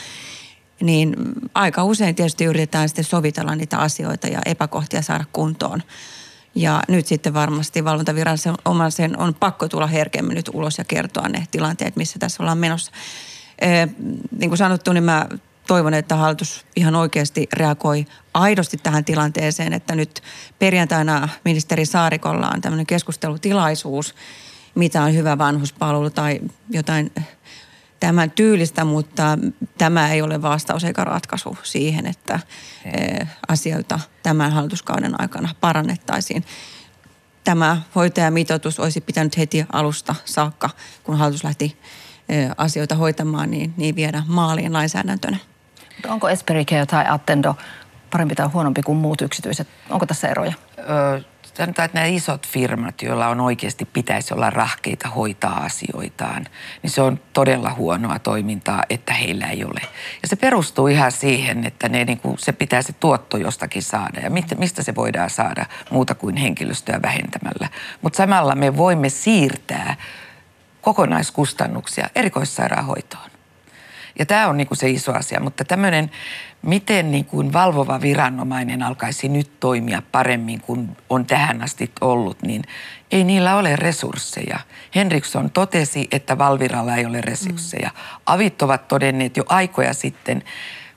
niin 0.81 1.15
aika 1.53 1.83
usein 1.83 2.15
tietysti 2.15 2.45
yritetään 2.45 2.89
sitten 2.89 3.05
sovitella 3.05 3.55
niitä 3.55 3.77
asioita 3.77 4.27
ja 4.27 4.41
epäkohtia 4.45 5.01
saada 5.01 5.25
kuntoon. 5.33 5.83
Ja 6.55 6.83
nyt 6.87 7.05
sitten 7.05 7.33
varmasti 7.33 7.85
valvontaviranomaisen 7.85 9.19
on 9.19 9.33
pakko 9.33 9.67
tulla 9.67 9.87
herkemmin 9.87 10.35
nyt 10.35 10.49
ulos 10.53 10.77
ja 10.77 10.83
kertoa 10.83 11.29
ne 11.29 11.47
tilanteet, 11.51 11.95
missä 11.95 12.19
tässä 12.19 12.43
ollaan 12.43 12.57
menossa. 12.57 12.91
Ee, 13.61 13.87
niin 14.39 14.49
kuin 14.49 14.57
sanottu, 14.57 14.93
niin 14.93 15.03
mä 15.03 15.27
toivon, 15.67 15.93
että 15.93 16.15
hallitus 16.15 16.65
ihan 16.75 16.95
oikeasti 16.95 17.47
reagoi 17.53 18.05
aidosti 18.33 18.77
tähän 18.77 19.05
tilanteeseen, 19.05 19.73
että 19.73 19.95
nyt 19.95 20.21
perjantaina 20.59 21.29
ministeri 21.45 21.85
Saarikolla 21.85 22.51
on 22.53 22.61
tämmöinen 22.61 22.85
keskustelutilaisuus, 22.85 24.15
mitä 24.75 25.03
on 25.03 25.15
hyvä 25.15 25.37
vanhuspalvelu 25.37 26.09
tai 26.09 26.39
jotain 26.69 27.11
tämän 27.99 28.31
tyylistä, 28.31 28.85
mutta 28.85 29.37
tämä 29.77 30.09
ei 30.09 30.21
ole 30.21 30.41
vastaus 30.41 30.83
eikä 30.83 31.03
ratkaisu 31.03 31.57
siihen, 31.63 32.05
että 32.05 32.39
eh, 32.85 33.27
asioita 33.47 33.99
tämän 34.23 34.51
hallituskauden 34.51 35.21
aikana 35.21 35.49
parannettaisiin. 35.61 36.45
Tämä 37.43 37.81
hoitajamitoitus 37.95 38.79
olisi 38.79 39.01
pitänyt 39.01 39.37
heti 39.37 39.65
alusta 39.73 40.15
saakka, 40.25 40.69
kun 41.03 41.17
hallitus 41.17 41.43
lähti 41.43 41.77
eh, 42.29 42.49
asioita 42.57 42.95
hoitamaan, 42.95 43.51
niin, 43.51 43.73
niin 43.77 43.95
viedä 43.95 44.23
maaliin 44.27 44.73
lainsäädäntönä. 44.73 45.37
Mutta 45.95 46.13
onko 46.13 46.29
Esperi 46.29 46.65
Care 46.65 46.85
tai 46.85 47.05
Attendo 47.09 47.55
parempi 48.11 48.35
tai 48.35 48.47
huonompi 48.47 48.81
kuin 48.81 48.97
muut 48.97 49.21
yksityiset? 49.21 49.67
Onko 49.89 50.05
tässä 50.05 50.27
eroja? 50.27 50.53
Öö, 50.79 51.21
sanotaan, 51.63 51.85
että 51.85 51.97
nämä 51.97 52.05
isot 52.05 52.47
firmat, 52.47 53.01
joilla 53.01 53.27
on 53.27 53.41
oikeasti 53.41 53.85
pitäisi 53.85 54.33
olla 54.33 54.49
rahkeita 54.49 55.09
hoitaa 55.09 55.63
asioitaan, 55.63 56.45
niin 56.83 56.91
se 56.91 57.01
on 57.01 57.19
todella 57.33 57.73
huonoa 57.73 58.19
toimintaa, 58.19 58.83
että 58.89 59.13
heillä 59.13 59.47
ei 59.47 59.63
ole. 59.63 59.81
Ja 60.21 60.27
se 60.27 60.35
perustuu 60.35 60.87
ihan 60.87 61.11
siihen, 61.11 61.65
että 61.65 61.89
ne, 61.89 62.05
niin 62.05 62.19
kuin, 62.19 62.37
se 62.37 62.51
pitää 62.51 62.81
se 62.81 62.93
tuotto 62.93 63.37
jostakin 63.37 63.83
saada. 63.83 64.19
Ja 64.19 64.29
mistä 64.57 64.83
se 64.83 64.95
voidaan 64.95 65.29
saada 65.29 65.65
muuta 65.91 66.15
kuin 66.15 66.37
henkilöstöä 66.37 66.99
vähentämällä. 67.01 67.69
Mutta 68.01 68.17
samalla 68.17 68.55
me 68.55 68.77
voimme 68.77 69.09
siirtää 69.09 69.95
kokonaiskustannuksia 70.81 72.09
erikoissairaanhoitoon. 72.15 73.38
Ja 74.19 74.25
tämä 74.25 74.47
on 74.47 74.57
niin 74.57 74.67
kuin 74.67 74.77
se 74.77 74.89
iso 74.89 75.13
asia, 75.13 75.39
mutta 75.39 75.65
tämmöinen, 75.65 76.11
miten 76.61 77.11
niin 77.11 77.25
kuin 77.25 77.53
valvova 77.53 78.01
viranomainen 78.01 78.83
alkaisi 78.83 79.29
nyt 79.29 79.59
toimia 79.59 80.01
paremmin 80.11 80.61
kuin 80.61 80.97
on 81.09 81.25
tähän 81.25 81.61
asti 81.61 81.91
ollut, 82.01 82.41
niin 82.41 82.61
ei 83.11 83.23
niillä 83.23 83.55
ole 83.55 83.75
resursseja. 83.75 84.59
Henriksson 84.95 85.51
totesi, 85.51 86.07
että 86.11 86.37
Valviralla 86.37 86.95
ei 86.95 87.05
ole 87.05 87.21
resursseja. 87.21 87.91
Avit 88.25 88.61
ovat 88.61 88.87
todenneet 88.87 89.37
jo 89.37 89.43
aikoja 89.49 89.93
sitten, 89.93 90.43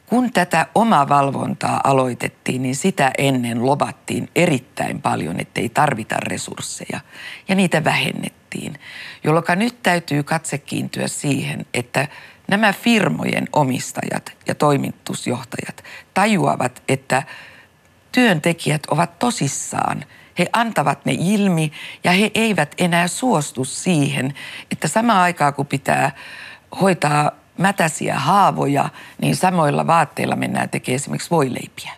kun 0.07 0.33
tätä 0.33 0.67
omaa 0.75 1.09
valvontaa 1.09 1.81
aloitettiin, 1.85 2.62
niin 2.62 2.76
sitä 2.76 3.11
ennen 3.19 3.67
lobattiin 3.67 4.29
erittäin 4.37 5.02
paljon, 5.02 5.41
ettei 5.41 5.69
tarvita 5.69 6.17
resursseja. 6.17 7.00
Ja 7.49 7.55
niitä 7.55 7.85
vähennettiin, 7.85 8.75
jolloin 9.25 9.45
nyt 9.59 9.83
täytyy 9.83 10.23
katse 10.23 10.59
kiintyä 10.59 11.09
siihen, 11.09 11.67
että 11.75 12.09
nämä 12.49 12.72
firmojen 12.72 13.49
omistajat 13.52 14.32
ja 14.46 14.54
toimitusjohtajat 14.54 15.84
tajuavat, 16.14 16.82
että 16.88 17.22
työntekijät 18.12 18.87
ovat 18.87 19.18
tosissaan. 19.18 20.04
He 20.38 20.46
antavat 20.52 21.04
ne 21.04 21.12
ilmi 21.18 21.72
ja 22.04 22.12
he 22.12 22.30
eivät 22.34 22.75
enää 22.78 23.08
suostu 23.08 23.64
siihen, 23.64 24.34
että 24.70 24.88
sama 24.88 25.22
aikaa 25.22 25.52
kun 25.52 25.66
pitää 25.66 26.11
hoitaa 26.80 27.30
mätäsiä 27.58 28.18
haavoja, 28.18 28.88
niin 29.20 29.37
samoilla 29.37 29.87
vaatteilla 29.87 30.37
mennään 30.37 30.68
tekemään 30.68 30.96
esimerkiksi 30.96 31.30
voileipiä. 31.30 31.92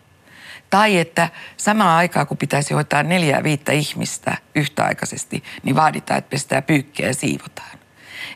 Tai 0.71 0.99
että 0.99 1.29
samaan 1.57 1.97
aikaan, 1.97 2.27
kun 2.27 2.37
pitäisi 2.37 2.75
hoitaa 2.75 3.03
neljää 3.03 3.43
viittä 3.43 3.73
ihmistä 3.73 4.37
yhtäaikaisesti, 4.55 5.45
niin 5.63 5.77
vaaditaan, 5.77 6.19
että 6.19 6.31
pestää 6.31 6.63
pyykkiä 6.63 7.07
ja 7.07 7.15
siivotaan. 7.15 7.84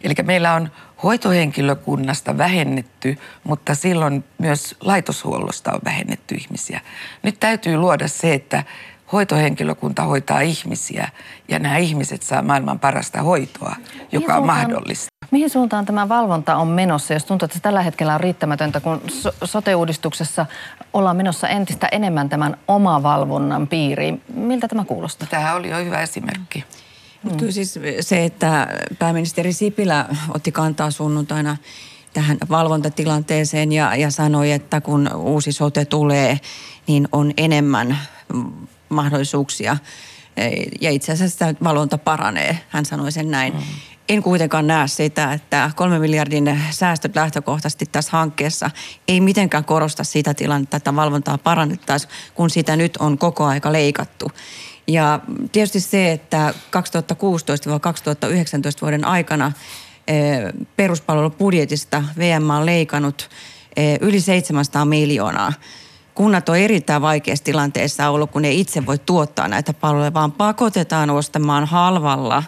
Eli 0.03 0.15
meillä 0.23 0.55
on 0.55 0.71
hoitohenkilökunnasta 1.03 2.39
vähennetty, 2.39 3.19
mutta 3.45 3.75
silloin 3.75 4.25
myös 4.39 4.77
laitoshuollosta 4.81 5.73
on 5.73 5.81
vähennetty 5.85 6.35
ihmisiä. 6.35 6.81
Nyt 7.23 7.41
täytyy 7.41 7.77
luoda 7.77 8.09
se, 8.09 8.35
että 8.35 8.65
hoitohenkilökunta 9.13 10.03
hoitaa 10.03 10.41
ihmisiä 10.41 11.09
ja 11.49 11.59
nämä 11.59 11.77
ihmiset 11.77 12.23
saa 12.23 12.43
maailman 12.43 12.79
parasta 12.79 13.23
hoitoa, 13.23 13.77
joka 14.13 14.37
on 14.37 14.47
mahdollista. 14.47 15.07
Mihin 15.31 15.51
suuntaan 15.51 15.87
tämä 15.87 16.09
valvonta 16.09 16.57
on 16.57 16.69
menossa, 16.69 17.15
jos 17.15 17.25
tuntuu, 17.25 17.47
että 17.47 17.57
se 17.57 17.63
tällä 17.63 17.83
hetkellä 17.83 18.15
on 18.15 18.21
riittämätöntä, 18.21 18.81
kun 18.81 19.03
sote-uudistuksessa 19.45 20.47
ollaan 20.93 21.17
menossa 21.17 21.49
entistä 21.49 21.89
enemmän 21.93 22.29
tämän 22.29 22.57
omavalvonnan 22.69 23.69
piiriin. 23.69 24.23
Miltä 24.35 24.69
tämä 24.69 24.85
kuulostaa? 24.85 25.29
Tämä 25.31 25.55
oli 25.55 25.71
jo 25.71 25.85
hyvä 25.85 26.01
esimerkki. 26.01 26.59
Mm. 26.59 26.88
Kyllä 27.39 27.53
siis 27.53 27.79
se, 28.01 28.25
että 28.25 28.69
pääministeri 28.99 29.53
Sipilä 29.53 30.07
otti 30.35 30.53
kantaa 30.53 30.91
sunnuntaina 30.91 31.57
tähän 32.13 32.39
valvontatilanteeseen 32.51 33.73
ja, 33.73 33.97
ja 33.97 34.11
sanoi, 34.11 34.53
että 34.53 34.81
kun 34.81 35.11
uusi 35.15 35.53
sote 35.53 35.85
tulee, 35.85 36.41
niin 36.87 37.09
on 37.13 37.33
enemmän 37.37 37.99
mahdollisuuksia 38.89 39.77
ja 40.81 40.91
itse 40.91 41.13
asiassa 41.13 41.39
tämä 41.39 41.55
valvonta 41.65 41.99
paranee. 41.99 42.59
Hän 42.69 42.85
sanoi 42.85 43.13
sen 43.13 43.31
näin. 43.31 43.53
Mm. 43.53 43.61
En 44.09 44.23
kuitenkaan 44.23 44.67
näe 44.67 44.89
sitä, 44.89 45.33
että 45.33 45.71
kolme 45.77 45.99
miljardin 45.99 46.61
säästöt 46.71 47.17
lähtökohtaisesti 47.17 47.87
tässä 47.87 48.11
hankkeessa 48.13 48.71
ei 49.09 49.21
mitenkään 49.21 49.65
korosta 49.65 50.05
sitä 50.05 50.35
tilannetta, 50.35 50.77
että 50.77 50.97
valvontaa 50.97 51.39
parannettaisiin, 51.39 52.13
kun 52.35 52.51
sitä 52.51 52.77
nyt 52.77 52.97
on 52.97 53.19
koko 53.19 53.45
aika 53.45 53.73
leikattu. 53.73 54.31
Ja 54.89 55.21
tietysti 55.53 55.81
se, 55.81 56.13
että 56.13 56.55
2016-2019 56.77 56.81
vuoden 58.83 59.05
aikana 59.05 59.53
eh, 60.07 60.41
peruspalvelubudjetista 60.77 62.05
VM 62.19 62.51
on 62.51 62.67
leikannut 62.67 63.31
eh, 63.77 63.99
yli 64.01 64.21
700 64.21 64.85
miljoonaa. 64.85 65.53
Kunnat 66.15 66.49
on 66.49 66.57
erittäin 66.57 67.03
vaikeassa 67.03 67.45
tilanteessa 67.45 68.11
ollut, 68.11 68.31
kun 68.31 68.43
ne 68.43 68.53
itse 68.53 68.87
voi 68.87 68.99
tuottaa 68.99 69.49
näitä 69.49 69.75
palveluja, 69.75 70.15
vaan 70.15 70.33
pakotetaan 70.33 71.11
ostamaan 71.11 71.65
halvalla 71.65 72.43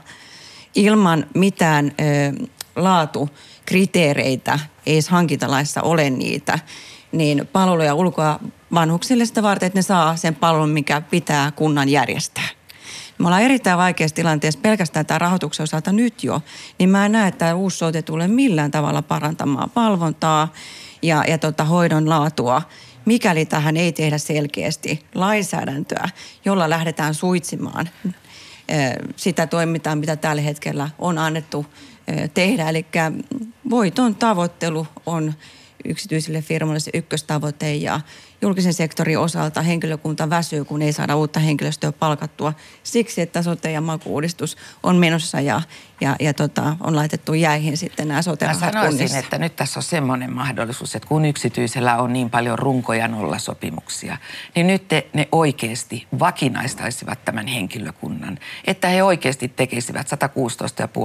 ilman 0.74 1.26
mitään 1.34 1.92
eh, 1.98 2.32
laatukriteereitä, 2.76 4.58
ei 4.86 4.94
edes 4.94 5.08
hankintalaissa 5.08 5.82
ole 5.82 6.10
niitä, 6.10 6.58
niin 7.12 7.48
palveluja 7.52 7.94
ulkoa 7.94 8.40
vanhuksille 8.74 9.24
sitä 9.24 9.42
varten, 9.42 9.66
että 9.66 9.78
ne 9.78 9.82
saa 9.82 10.16
sen 10.16 10.34
palvelun, 10.34 10.70
mikä 10.70 11.00
pitää 11.00 11.50
kunnan 11.50 11.88
järjestää. 11.88 12.48
Me 13.18 13.26
ollaan 13.26 13.42
erittäin 13.42 13.78
vaikeassa 13.78 14.14
tilanteessa 14.14 14.60
pelkästään 14.60 15.06
tämän 15.06 15.20
rahoituksen 15.20 15.64
osalta 15.64 15.92
nyt 15.92 16.24
jo, 16.24 16.42
niin 16.78 16.90
mä 16.90 17.06
en 17.06 17.12
näe, 17.12 17.28
että 17.28 17.38
tämä 17.38 17.54
uusi 17.54 17.78
sote 17.78 18.02
tulee 18.02 18.28
millään 18.28 18.70
tavalla 18.70 19.02
parantamaan 19.02 19.70
valvontaa 19.76 20.52
ja, 21.02 21.24
ja 21.28 21.38
tota, 21.38 21.64
hoidon 21.64 22.08
laatua, 22.08 22.62
mikäli 23.04 23.44
tähän 23.44 23.76
ei 23.76 23.92
tehdä 23.92 24.18
selkeästi 24.18 25.04
lainsäädäntöä, 25.14 26.08
jolla 26.44 26.70
lähdetään 26.70 27.14
suitsimaan 27.14 27.88
sitä 29.16 29.46
toimintaa, 29.46 29.96
mitä 29.96 30.16
tällä 30.16 30.42
hetkellä 30.42 30.90
on 30.98 31.18
annettu 31.18 31.66
tehdä. 32.34 32.68
Eli 32.68 32.86
voiton 33.70 34.14
tavoittelu 34.14 34.86
on 35.06 35.34
yksityisille 35.84 36.42
firmoille 36.42 36.80
se 36.80 36.90
ykköstavoite 36.94 37.74
ja 37.74 38.00
julkisen 38.42 38.74
sektorin 38.74 39.18
osalta 39.18 39.62
henkilökunta 39.62 40.30
väsyy, 40.30 40.64
kun 40.64 40.82
ei 40.82 40.92
saada 40.92 41.16
uutta 41.16 41.40
henkilöstöä 41.40 41.92
palkattua 41.92 42.52
siksi, 42.82 43.20
että 43.20 43.42
sote- 43.42 43.70
ja 43.70 43.80
makuudistus 43.80 44.56
on 44.82 44.96
menossa 44.96 45.40
ja, 45.40 45.62
ja, 46.00 46.16
ja 46.20 46.34
tota, 46.34 46.76
on 46.80 46.96
laitettu 46.96 47.34
jäihin 47.34 47.76
sitten 47.76 48.08
nämä 48.08 48.22
sote 48.22 48.46
Mä 48.46 48.54
sanoisin, 48.54 48.90
kunnissa. 48.90 49.18
että 49.18 49.38
nyt 49.38 49.56
tässä 49.56 49.78
on 49.78 49.82
semmoinen 49.82 50.32
mahdollisuus, 50.32 50.94
että 50.94 51.08
kun 51.08 51.24
yksityisellä 51.24 51.96
on 51.96 52.12
niin 52.12 52.30
paljon 52.30 52.58
runkoja 52.58 53.08
nollasopimuksia, 53.08 54.16
niin 54.54 54.66
nyt 54.66 54.88
te, 54.88 55.06
ne 55.12 55.28
oikeasti 55.32 56.06
vakinaistaisivat 56.18 57.24
tämän 57.24 57.46
henkilökunnan, 57.46 58.38
että 58.66 58.88
he 58.88 59.02
oikeasti 59.02 59.48
tekisivät 59.48 60.06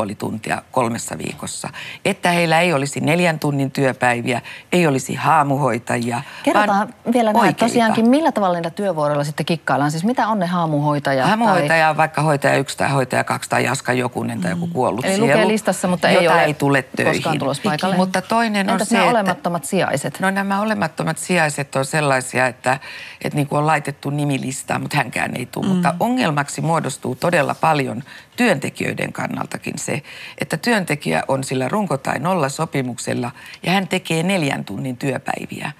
116,5 0.09 0.15
tuntia 0.15 0.61
kolmessa 0.71 1.17
viikossa, 1.17 1.69
että 2.05 2.31
heillä 2.31 2.61
ei 2.61 2.73
olisi 2.73 2.99
neljän 2.99 3.39
tunnin 3.39 3.71
työpäiviä, 3.71 4.41
ei 4.71 4.87
olisi 4.87 5.15
haamuhoitajia. 5.15 6.21
Kerrotaan 6.43 6.93
vielä 7.13 7.24
näin, 7.33 7.55
tosiaankin 7.55 8.09
millä 8.09 8.31
tavalla 8.31 8.55
niitä 8.55 8.69
työvuoroilla 8.69 9.23
sitten 9.23 9.45
kikkaillaan? 9.45 9.91
Siis 9.91 10.03
mitä 10.03 10.27
on 10.27 10.39
ne 10.39 10.45
haamuhoitajat? 10.45 11.27
Haamuhoitaja 11.27 11.83
tai... 11.83 11.89
on 11.89 11.97
vaikka 11.97 12.21
hoitaja 12.21 12.57
yksi 12.57 12.77
tai 12.77 12.91
hoitaja 12.91 13.23
kaksi 13.23 13.49
tai 13.49 13.63
Jaska 13.63 13.93
Jokunen 13.93 14.41
tai 14.41 14.51
joku 14.51 14.67
kuollut 14.67 15.05
Eli 15.05 15.15
sielu, 15.15 15.27
lukee 15.27 15.47
listassa, 15.47 15.87
mutta 15.87 16.09
ei 16.09 16.27
ole 16.27 16.43
ei 16.43 16.53
tule 16.53 16.85
töihin. 16.95 17.23
paikalle. 17.63 17.95
Mutta 17.95 18.21
toinen 18.21 18.69
Entäs 18.69 18.81
on 18.81 18.87
se, 18.87 18.93
nämä 18.93 19.05
että, 19.05 19.19
olemattomat 19.19 19.65
sijaiset? 19.65 20.19
No 20.19 20.31
nämä 20.31 20.61
olemattomat 20.61 21.17
sijaiset 21.17 21.75
on 21.75 21.85
sellaisia, 21.85 22.47
että, 22.47 22.79
että 23.21 23.35
niin 23.35 23.47
kuin 23.47 23.59
on 23.59 23.67
laitettu 23.67 24.09
nimilistaa, 24.09 24.79
mutta 24.79 24.97
hänkään 24.97 25.35
ei 25.35 25.45
tule. 25.45 25.65
Mm. 25.65 25.71
Mutta 25.71 25.95
ongelmaksi 25.99 26.61
muodostuu 26.61 27.15
todella 27.15 27.55
paljon 27.55 28.03
työntekijöiden 28.35 29.13
kannaltakin 29.13 29.73
se, 29.77 30.01
että 30.41 30.57
työntekijä 30.57 31.23
on 31.27 31.43
sillä 31.43 31.67
runko- 31.67 31.97
tai 31.97 32.19
nollasopimuksella 32.19 33.31
ja 33.63 33.71
hän 33.71 33.87
tekee 33.87 34.23
neljän 34.23 34.65
tunnin 34.65 34.97
työpäiviä. 34.97 35.71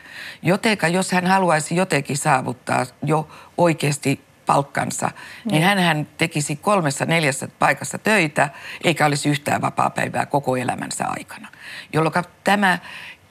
Jotenka 0.41 0.87
jos 0.87 1.11
hän 1.11 1.27
haluaisi 1.35 1.75
jotenkin 1.75 2.17
saavuttaa 2.17 2.85
jo 3.03 3.27
oikeasti 3.57 4.21
palkkansa, 4.45 5.11
niin 5.51 5.63
hän, 5.63 5.77
hän 5.77 6.07
tekisi 6.17 6.55
kolmessa 6.55 7.05
neljässä 7.05 7.47
paikassa 7.59 7.97
töitä, 7.97 8.49
eikä 8.83 9.05
olisi 9.05 9.29
yhtään 9.29 9.61
vapaa-päivää 9.61 10.25
koko 10.25 10.55
elämänsä 10.55 11.05
aikana. 11.07 11.47
Jolloin 11.93 12.13
tämä 12.43 12.79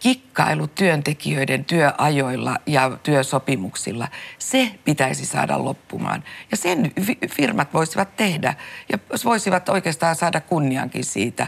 kikkailu 0.00 0.66
työntekijöiden 0.66 1.64
työajoilla 1.64 2.56
ja 2.66 2.98
työsopimuksilla, 3.02 4.08
se 4.38 4.70
pitäisi 4.84 5.26
saada 5.26 5.64
loppumaan. 5.64 6.24
Ja 6.50 6.56
sen 6.56 6.92
firmat 7.30 7.74
voisivat 7.74 8.16
tehdä 8.16 8.54
ja 8.88 8.98
voisivat 9.24 9.68
oikeastaan 9.68 10.16
saada 10.16 10.40
kunniankin 10.40 11.04
siitä, 11.04 11.46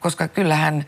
koska 0.00 0.28
kyllähän 0.28 0.84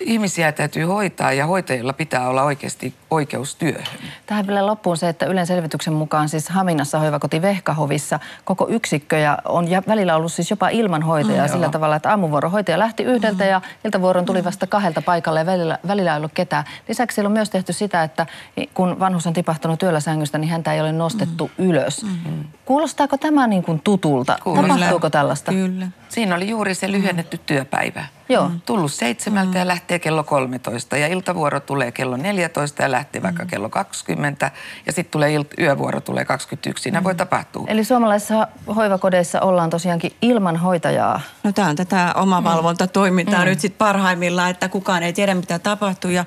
ihmisiä 0.00 0.52
täytyy 0.52 0.84
hoitaa 0.84 1.32
ja 1.32 1.46
hoitajilla 1.46 1.92
pitää 1.92 2.28
olla 2.28 2.42
oikeasti 2.42 2.94
oikeus 3.10 3.54
työhön. 3.54 3.86
Tähän 4.26 4.46
vielä 4.46 4.66
loppuun 4.66 4.96
se, 4.96 5.08
että 5.08 5.26
Ylen 5.26 5.46
selvityksen 5.46 5.92
mukaan 5.92 6.28
siis 6.28 6.48
Haminassa 6.48 6.98
hoivakoti 6.98 7.42
Vehkahovissa 7.42 8.20
koko 8.44 8.66
yksikkö 8.68 9.18
ja 9.18 9.38
on 9.44 9.66
välillä 9.88 10.16
ollut 10.16 10.32
siis 10.32 10.50
jopa 10.50 10.68
ilman 10.68 11.02
hoitajaa 11.02 11.46
mm, 11.46 11.52
sillä 11.52 11.64
joo. 11.66 11.72
tavalla, 11.72 11.96
että 11.96 12.10
aamuvuorohoitaja 12.10 12.78
lähti 12.78 13.02
yhdeltä 13.02 13.44
mm. 13.44 13.50
ja 13.50 13.60
iltavuoron 13.84 14.24
tuli 14.24 14.44
vasta 14.44 14.66
kahdelta 14.66 15.02
paikalle 15.02 15.40
ja 15.40 15.46
välillä, 15.46 15.78
välillä 15.86 16.10
ei 16.10 16.16
ollut 16.16 16.32
ketään. 16.34 16.64
Lisäksi 16.88 17.14
siellä 17.14 17.28
on 17.28 17.32
myös 17.32 17.50
tehty 17.50 17.72
sitä, 17.72 18.02
että 18.02 18.26
kun 18.74 18.98
vanhus 19.00 19.26
on 19.26 19.32
tipahtunut 19.32 19.78
työllä 19.78 20.00
sängystä, 20.00 20.38
niin 20.38 20.50
häntä 20.50 20.74
ei 20.74 20.80
ole 20.80 20.92
nostettu 20.92 21.50
mm. 21.58 21.70
ylös. 21.70 22.04
Mm. 22.04 22.44
Kuulostaako 22.64 23.16
tämä 23.16 23.46
niin 23.46 23.62
kuin 23.62 23.80
tutulta? 23.80 24.38
Kuulostaa. 24.44 24.76
Tapahtuuko 24.76 25.10
tällaista? 25.10 25.52
Kyllä. 25.52 25.86
Siinä 26.12 26.34
oli 26.34 26.48
juuri 26.48 26.74
se 26.74 26.92
lyhennetty 26.92 27.38
työpäivä. 27.38 28.04
Joo. 28.28 28.48
Mm. 28.48 28.60
Tullut 28.66 28.92
seitsemältä 28.92 29.58
ja 29.58 29.66
lähtee 29.66 29.98
kello 29.98 30.24
13 30.24 30.96
ja 30.96 31.06
iltavuoro 31.06 31.60
tulee 31.60 31.92
kello 31.92 32.16
14 32.16 32.82
ja 32.82 32.90
lähtee 32.90 33.22
vaikka 33.22 33.42
mm. 33.42 33.48
kello 33.48 33.68
20 33.68 34.50
ja 34.86 34.92
sitten 34.92 35.10
tulee 35.10 35.38
il- 35.38 35.62
yövuoro 35.64 36.00
tulee 36.00 36.24
21. 36.24 36.82
Siinä 36.82 37.00
mm. 37.00 37.04
voi 37.04 37.14
tapahtua. 37.14 37.64
Eli 37.68 37.84
suomalaisissa 37.84 38.48
hoivakodeissa 38.76 39.40
ollaan 39.40 39.70
tosiaankin 39.70 40.12
ilman 40.22 40.56
hoitajaa. 40.56 41.20
No 41.42 41.52
tämä 41.52 41.68
on 41.68 41.76
tätä 41.76 42.12
omavalvontatoimintaa 42.16 43.40
mm. 43.40 43.44
nyt 43.44 43.60
sitten 43.60 43.78
parhaimmillaan, 43.78 44.50
että 44.50 44.68
kukaan 44.68 45.02
ei 45.02 45.12
tiedä 45.12 45.34
mitä 45.34 45.58
tapahtuu 45.58 46.10
ja 46.10 46.24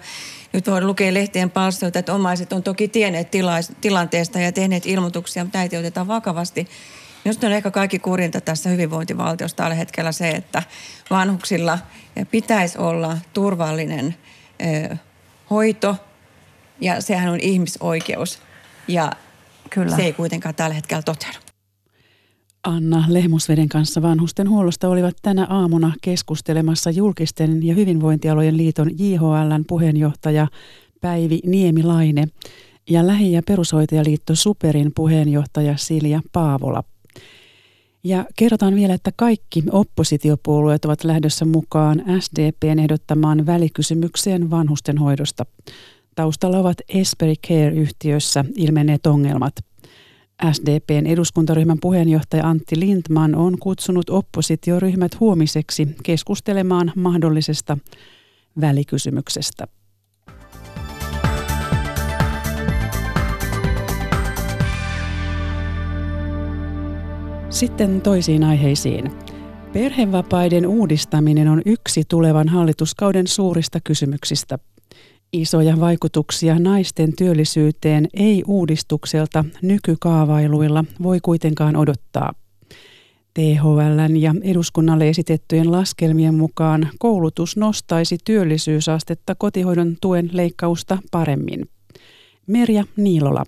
nyt 0.54 0.68
voi 0.68 0.82
lukea 0.82 1.14
lehtien 1.14 1.52
palstoita, 1.52 2.00
että 2.00 2.14
omaiset 2.14 2.54
on 2.54 2.64
toki 2.64 2.88
tienneet 2.88 3.32
tila- 3.32 3.74
tilanteesta 3.82 4.40
ja 4.40 4.52
tehneet 4.52 4.86
ilmoituksia, 4.86 5.44
mutta 5.44 5.58
näitä 5.58 5.76
ei 5.76 5.80
oteta 5.80 6.08
vakavasti. 6.08 6.68
Minusta 7.26 7.48
on 7.48 7.54
ehkä 7.54 7.72
kaikki 7.72 8.00
kurinta 8.00 8.42
tässä 8.42 8.70
hyvinvointivaltiossa 8.70 9.58
tällä 9.58 9.76
hetkellä 9.76 10.12
se, 10.12 10.30
että 10.30 10.64
vanhuksilla 11.10 11.80
pitäisi 12.32 12.78
olla 12.78 13.18
turvallinen 13.34 14.16
ö, 14.92 14.96
hoito 15.50 15.96
ja 16.82 17.02
sehän 17.02 17.30
on 17.30 17.40
ihmisoikeus 17.40 18.40
ja 18.88 19.12
Kyllä. 19.70 19.96
se 19.96 20.02
ei 20.02 20.14
kuitenkaan 20.14 20.56
tällä 20.56 20.76
hetkellä 20.76 21.02
toteudu. 21.02 21.38
Anna 22.64 23.06
Lehmusveden 23.08 23.70
kanssa 23.70 24.02
vanhusten 24.02 24.50
huollosta 24.50 24.90
olivat 24.90 25.16
tänä 25.22 25.48
aamuna 25.50 25.94
keskustelemassa 26.02 26.90
julkisten 26.90 27.66
ja 27.66 27.74
hyvinvointialojen 27.74 28.58
liiton 28.58 28.90
JHLn 29.00 29.64
puheenjohtaja 29.68 30.48
Päivi 31.02 31.40
Niemilaine 31.46 32.26
ja 32.90 33.08
Lähi- 33.08 33.32
ja 33.32 33.42
perushoitajaliitto 33.48 34.36
Superin 34.36 34.92
puheenjohtaja 34.96 35.78
Silja 35.78 36.22
Paavola. 36.32 36.84
Ja 38.06 38.26
kerrotaan 38.36 38.76
vielä, 38.76 38.94
että 38.94 39.12
kaikki 39.16 39.64
oppositiopuolueet 39.72 40.86
ovat 40.86 41.04
lähdössä 41.04 41.46
mukaan 41.46 42.04
SDPn 42.20 42.80
ehdottamaan 42.80 43.46
välikysymykseen 43.46 44.50
vanhustenhoidosta. 44.50 45.46
Taustalla 46.16 46.60
ovat 46.60 46.78
Esperi 46.90 47.36
Care-yhtiössä 47.48 48.46
ilmenneet 48.56 49.08
ongelmat. 49.08 49.54
SDPn 50.52 51.06
eduskuntaryhmän 51.06 51.80
puheenjohtaja 51.82 52.50
Antti 52.50 52.80
Lindman 52.80 53.36
on 53.36 53.60
kutsunut 53.60 54.10
oppositioryhmät 54.10 55.20
huomiseksi 55.20 55.88
keskustelemaan 56.04 56.92
mahdollisesta 56.96 57.78
välikysymyksestä. 58.62 59.68
Sitten 67.56 68.02
toisiin 68.02 68.44
aiheisiin. 68.44 69.12
Perhevapaiden 69.74 70.68
uudistaminen 70.68 71.48
on 71.48 71.62
yksi 71.66 72.04
tulevan 72.08 72.50
hallituskauden 72.50 73.28
suurista 73.28 73.80
kysymyksistä. 73.84 74.60
Isoja 75.34 75.80
vaikutuksia 75.80 76.60
naisten 76.60 77.16
työllisyyteen 77.16 78.08
ei 78.14 78.44
uudistukselta 78.48 79.46
nykykaavailuilla 79.62 80.86
voi 81.04 81.20
kuitenkaan 81.24 81.76
odottaa. 81.76 82.34
THLn 83.34 84.18
ja 84.18 84.36
eduskunnalle 84.42 85.10
esitettyjen 85.10 85.72
laskelmien 85.72 86.36
mukaan 86.36 86.90
koulutus 87.00 87.58
nostaisi 87.58 88.18
työllisyysastetta 88.26 89.36
kotihoidon 89.36 89.96
tuen 90.02 90.30
leikkausta 90.34 90.98
paremmin. 91.12 91.70
Merja 92.48 92.84
Niilola. 92.98 93.44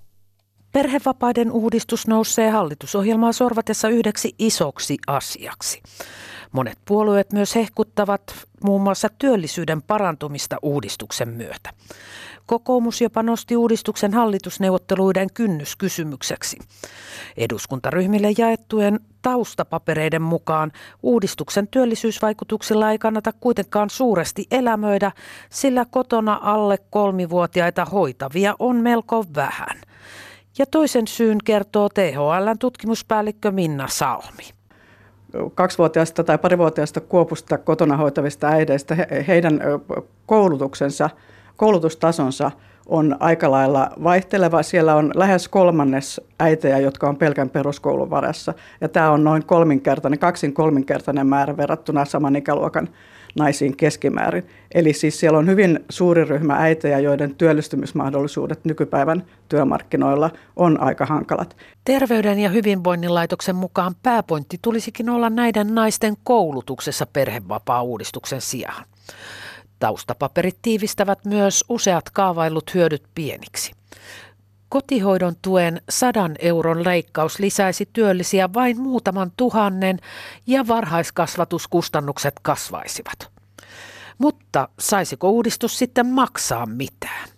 Perhevapaiden 0.78 1.52
uudistus 1.52 2.08
nousee 2.08 2.50
hallitusohjelmaa 2.50 3.32
sorvatessa 3.32 3.90
yhdeksi 3.90 4.36
isoksi 4.40 4.98
asiaksi. 5.08 5.82
Monet 6.52 6.78
puolueet 6.86 7.34
myös 7.34 7.56
hehkuttavat 7.56 8.22
muun 8.64 8.82
muassa 8.82 9.10
työllisyyden 9.20 9.82
parantumista 9.82 10.58
uudistuksen 10.62 11.30
myötä. 11.30 11.70
Kokoomus 12.46 13.02
jopa 13.02 13.24
nosti 13.24 13.56
uudistuksen 13.56 14.14
hallitusneuvotteluiden 14.14 15.28
kynnyskysymykseksi. 15.34 16.58
Eduskuntaryhmille 17.38 18.28
jaettujen 18.38 19.00
taustapapereiden 19.22 20.22
mukaan 20.22 20.72
uudistuksen 21.04 21.68
työllisyysvaikutuksilla 21.68 22.92
ei 22.92 22.98
kannata 22.98 23.32
kuitenkaan 23.40 23.90
suuresti 23.90 24.46
elämöidä, 24.52 25.12
sillä 25.50 25.86
kotona 25.86 26.40
alle 26.44 26.78
kolmivuotiaita 26.90 27.86
hoitavia 27.86 28.56
on 28.60 28.76
melko 28.76 29.26
vähän. 29.36 29.87
Ja 30.60 30.66
toisen 30.66 31.08
syyn 31.08 31.38
kertoo 31.46 31.90
THLn 31.90 32.60
tutkimuspäällikkö 32.60 33.52
Minna 33.52 33.88
Salmi. 33.88 34.44
Kaksivuotiaista 35.56 36.24
tai 36.24 36.38
parivuotiaista 36.38 37.02
Kuopusta 37.02 37.58
kotona 37.58 37.98
hoitavista 37.98 38.48
äideistä 38.48 38.96
he, 38.96 39.26
heidän 39.28 39.62
koulutuksensa, 40.26 41.10
koulutustasonsa 41.56 42.52
on 42.86 43.18
aika 43.20 43.52
lailla 43.52 43.90
vaihteleva. 44.04 44.64
Siellä 44.64 44.96
on 44.96 45.12
lähes 45.16 45.48
kolmannes 45.48 46.22
äitejä, 46.40 46.78
jotka 46.78 47.10
on 47.10 47.18
pelkän 47.18 47.50
peruskoulun 47.50 48.10
varassa. 48.10 48.54
Ja 48.82 48.90
tämä 48.90 49.12
on 49.12 49.24
noin 49.24 49.46
kolminkertainen, 49.46 50.20
kaksin 50.20 50.54
kolminkertainen 50.54 51.28
määrä 51.28 51.58
verrattuna 51.58 52.06
saman 52.06 52.36
ikäluokan 52.36 52.90
naisiin 53.40 53.78
keskimäärin. 53.78 54.48
Eli 54.74 54.94
siis 54.94 55.20
siellä 55.20 55.40
on 55.40 55.48
hyvin 55.48 55.80
suuri 55.90 56.26
ryhmä 56.26 56.56
äitejä, 56.56 57.00
joiden 57.00 57.36
työllistymismahdollisuudet 57.36 58.66
nykypäivän 58.66 59.24
työmarkkinoilla 59.50 60.30
on 60.56 60.82
aika 60.82 61.06
hankalat. 61.06 61.58
Terveyden 61.86 62.40
ja 62.40 62.50
hyvinvoinnin 62.50 63.14
laitoksen 63.14 63.56
mukaan 63.56 63.96
pääpointti 64.04 64.60
tulisikin 64.62 65.10
olla 65.10 65.30
näiden 65.30 65.76
naisten 65.76 66.14
koulutuksessa 66.24 67.06
perhevapaa-uudistuksen 67.06 68.42
sijaan. 68.42 68.84
Taustapaperit 69.80 70.58
tiivistävät 70.62 71.26
myös 71.26 71.64
useat 71.70 72.10
kaavailut 72.10 72.74
hyödyt 72.74 73.04
pieniksi. 73.16 73.77
Kotihoidon 74.70 75.36
tuen 75.42 75.82
sadan 75.90 76.36
euron 76.40 76.84
leikkaus 76.84 77.40
lisäisi 77.40 77.90
työllisiä 77.94 78.50
vain 78.54 78.82
muutaman 78.82 79.32
tuhannen 79.38 80.00
ja 80.48 80.68
varhaiskasvatuskustannukset 80.68 82.34
kasvaisivat. 82.42 83.32
Mutta 84.18 84.70
saisiko 84.80 85.30
uudistus 85.30 85.80
sitten 85.80 86.08
maksaa 86.08 86.66
mitään? 86.66 87.30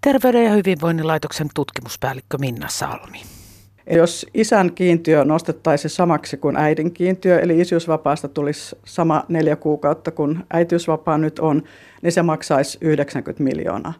Terveyden 0.00 0.44
ja 0.44 0.50
hyvinvoinnin 0.50 1.06
laitoksen 1.06 1.48
tutkimuspäällikkö 1.54 2.38
Minna 2.38 2.68
Salmi. 2.68 3.22
Jos 3.90 4.26
isän 4.34 4.72
kiintiö 4.74 5.24
nostettaisiin 5.24 5.90
samaksi 5.90 6.36
kuin 6.36 6.56
äidin 6.56 6.92
kiintiö, 6.92 7.40
eli 7.40 7.60
isyysvapaasta 7.60 8.28
tulisi 8.28 8.76
sama 8.84 9.24
neljä 9.28 9.56
kuukautta 9.56 10.10
kuin 10.10 10.44
äitiysvapaa 10.52 11.18
nyt 11.18 11.38
on, 11.38 11.62
niin 12.02 12.12
se 12.12 12.22
maksaisi 12.22 12.78
90 12.80 13.42
miljoonaa. 13.42 13.94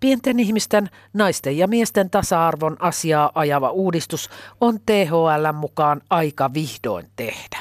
Pienten 0.00 0.40
ihmisten, 0.40 0.90
naisten 1.12 1.58
ja 1.58 1.68
miesten 1.68 2.10
tasa-arvon 2.10 2.76
asiaa 2.78 3.32
ajava 3.34 3.70
uudistus 3.70 4.30
on 4.60 4.78
THL 4.86 5.52
mukaan 5.52 6.00
aika 6.10 6.54
vihdoin 6.54 7.06
tehdä. 7.16 7.58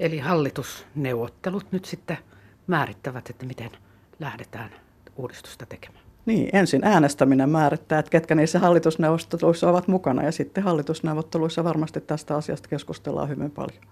Eli 0.00 0.18
hallitusneuvottelut 0.18 1.72
nyt 1.72 1.84
sitten 1.84 2.18
määrittävät, 2.66 3.30
että 3.30 3.46
miten 3.46 3.70
lähdetään 4.18 4.70
uudistusta 5.16 5.66
tekemään. 5.66 6.04
Niin, 6.26 6.50
ensin 6.52 6.84
äänestäminen 6.84 7.50
määrittää, 7.50 7.98
että 7.98 8.10
ketkä 8.10 8.34
niissä 8.34 8.58
hallitusneuvotteluissa 8.58 9.70
ovat 9.70 9.88
mukana 9.88 10.22
ja 10.22 10.32
sitten 10.32 10.64
hallitusneuvotteluissa 10.64 11.64
varmasti 11.64 12.00
tästä 12.00 12.36
asiasta 12.36 12.68
keskustellaan 12.68 13.28
hyvin 13.28 13.50
paljon. 13.50 13.82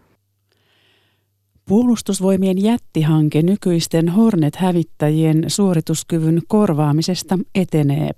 Puolustusvoimien 1.69 2.63
jättihanke 2.63 3.43
nykyisten 3.43 4.09
Hornet-hävittäjien 4.09 5.45
suorituskyvyn 5.49 6.43
korvaamisesta 6.49 7.39
etenee. 7.55 8.11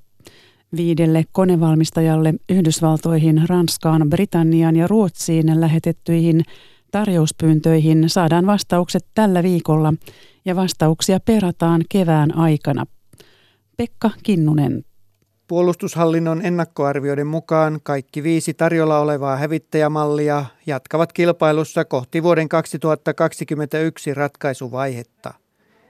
Viidelle 0.76 1.24
konevalmistajalle 1.32 2.34
Yhdysvaltoihin, 2.48 3.42
Ranskaan, 3.48 4.10
Britanniaan 4.10 4.76
ja 4.76 4.86
Ruotsiin 4.86 5.60
lähetettyihin 5.60 6.42
tarjouspyyntöihin 6.90 8.04
saadaan 8.10 8.46
vastaukset 8.46 9.06
tällä 9.14 9.42
viikolla 9.42 9.94
ja 10.44 10.56
vastauksia 10.56 11.20
perataan 11.20 11.82
kevään 11.88 12.36
aikana. 12.36 12.84
Pekka 13.76 14.10
Kinnunen. 14.22 14.84
Puolustushallinnon 15.48 16.42
ennakkoarvioiden 16.44 17.26
mukaan 17.26 17.80
kaikki 17.82 18.22
viisi 18.22 18.54
tarjolla 18.54 18.98
olevaa 18.98 19.36
hävittäjämallia 19.36 20.44
jatkavat 20.66 21.12
kilpailussa 21.12 21.84
kohti 21.84 22.22
vuoden 22.22 22.48
2021 22.48 24.14
ratkaisuvaihetta. 24.14 25.34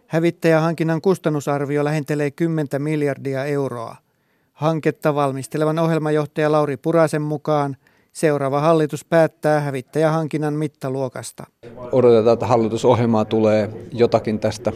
Hävittäjähankinnan 0.06 1.00
kustannusarvio 1.00 1.84
lähentelee 1.84 2.30
10 2.30 2.68
miljardia 2.78 3.44
euroa. 3.44 3.96
Hanketta 4.52 5.14
valmistelevan 5.14 5.78
ohjelmajohtaja 5.78 6.52
Lauri 6.52 6.76
Purasen 6.76 7.22
mukaan 7.22 7.76
seuraava 8.12 8.60
hallitus 8.60 9.04
päättää 9.04 9.60
hävittäjähankinnan 9.60 10.54
mittaluokasta. 10.54 11.46
Odotetaan, 11.92 12.34
että 12.34 12.46
hallitusohjelmaa 12.46 13.24
tulee 13.24 13.70
jotakin 13.92 14.38
tästä, 14.38 14.72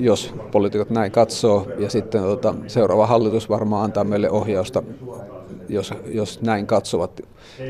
jos 0.00 0.34
poliitikot 0.52 0.90
näin 0.90 1.12
katsoo. 1.12 1.66
Ja 1.78 1.90
sitten 1.90 2.22
tuota, 2.22 2.54
seuraava 2.66 3.06
hallitus 3.06 3.48
varmaan 3.48 3.84
antaa 3.84 4.04
meille 4.04 4.30
ohjausta, 4.30 4.82
jos, 5.68 5.94
jos 6.06 6.42
näin 6.42 6.66
katsovat. 6.66 7.20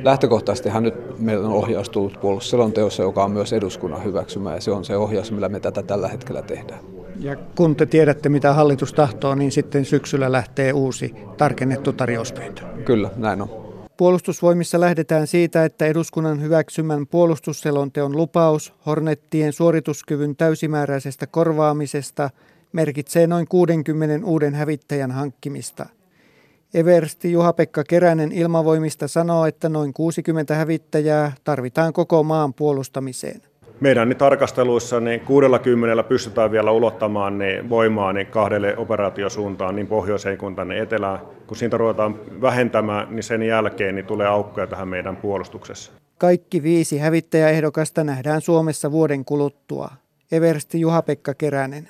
Lähtökohtaisestihan 0.03 0.83
nyt 0.83 1.19
meillä 1.19 1.47
on 1.47 1.53
ohjaus 1.53 1.88
tullut 1.88 2.21
puolustusselonteossa, 2.21 3.03
joka 3.03 3.25
on 3.25 3.31
myös 3.31 3.53
eduskunnan 3.53 4.05
hyväksymä, 4.05 4.55
ja 4.55 4.61
se 4.61 4.71
on 4.71 4.85
se 4.85 4.97
ohjaus, 4.97 5.33
millä 5.33 5.49
me 5.49 5.61
tätä 5.61 5.83
tällä 5.83 6.09
hetkellä 6.09 6.43
tehdään. 6.43 6.81
Ja 7.21 7.37
kun 7.57 7.77
te 7.77 7.87
tiedätte, 7.87 8.29
mitä 8.29 8.53
hallitus 8.53 8.93
tahtoo, 8.93 9.35
niin 9.35 9.53
sitten 9.53 9.85
syksyllä 9.85 10.33
lähtee 10.33 10.73
uusi 10.73 11.14
tarkennettu 11.37 11.93
tarjouspyyntö. 11.93 12.62
Kyllä, 12.85 13.11
näin 13.16 13.43
on. 13.43 13.60
Puolustusvoimissa 14.01 14.81
lähdetään 14.81 15.27
siitä, 15.27 15.65
että 15.65 15.87
eduskunnan 15.87 16.43
hyväksymän 16.43 17.07
puolustusselonteon 17.07 18.17
lupaus 18.17 18.73
Hornettien 18.87 19.53
suorituskyvyn 19.53 20.37
täysimääräisestä 20.37 21.27
korvaamisesta 21.27 22.31
merkitsee 22.73 23.27
noin 23.27 23.49
60 23.49 24.27
uuden 24.27 24.55
hävittäjän 24.55 25.11
hankkimista– 25.11 25.87
Eversti 26.75 27.33
Juha-Pekka 27.33 27.85
Keränen 27.85 28.33
ilmavoimista 28.33 29.09
sanoo, 29.09 29.47
että 29.47 29.69
noin 29.69 29.93
60 29.93 30.55
hävittäjää 30.55 31.33
tarvitaan 31.45 31.93
koko 31.93 32.23
maan 32.23 32.55
puolustamiseen. 32.55 33.43
Meidän 33.81 34.09
niin 34.09 34.16
tarkasteluissa 34.16 35.01
niin 35.01 35.21
60 35.21 36.03
pystytään 36.03 36.51
vielä 36.51 36.71
ulottamaan 36.71 37.38
niin 37.38 37.71
voimaa 37.71 38.12
niin 38.12 38.27
kahdelle 38.27 38.77
operaatiosuuntaan, 38.77 39.77
niin 39.77 39.87
pohjoiseen 39.87 40.38
kuin 40.38 40.57
tänne 40.57 40.79
etelään. 40.79 41.19
Kun 41.47 41.57
siitä 41.57 41.77
ruvetaan 41.77 42.40
vähentämään, 42.40 43.07
niin 43.11 43.23
sen 43.23 43.43
jälkeen 43.43 43.95
niin 43.95 44.07
tulee 44.07 44.27
aukkoja 44.27 44.66
tähän 44.66 44.88
meidän 44.88 45.16
puolustuksessa. 45.16 45.93
Kaikki 46.19 46.62
viisi 46.62 46.99
hävittäjäehdokasta 46.99 48.05
nähdään 48.05 48.40
Suomessa 48.40 48.93
vuoden 48.93 49.25
kuluttua. 49.25 49.90
Eversti 50.33 50.81
Juha-Pekka 50.81 51.35
Keränen. 51.35 51.88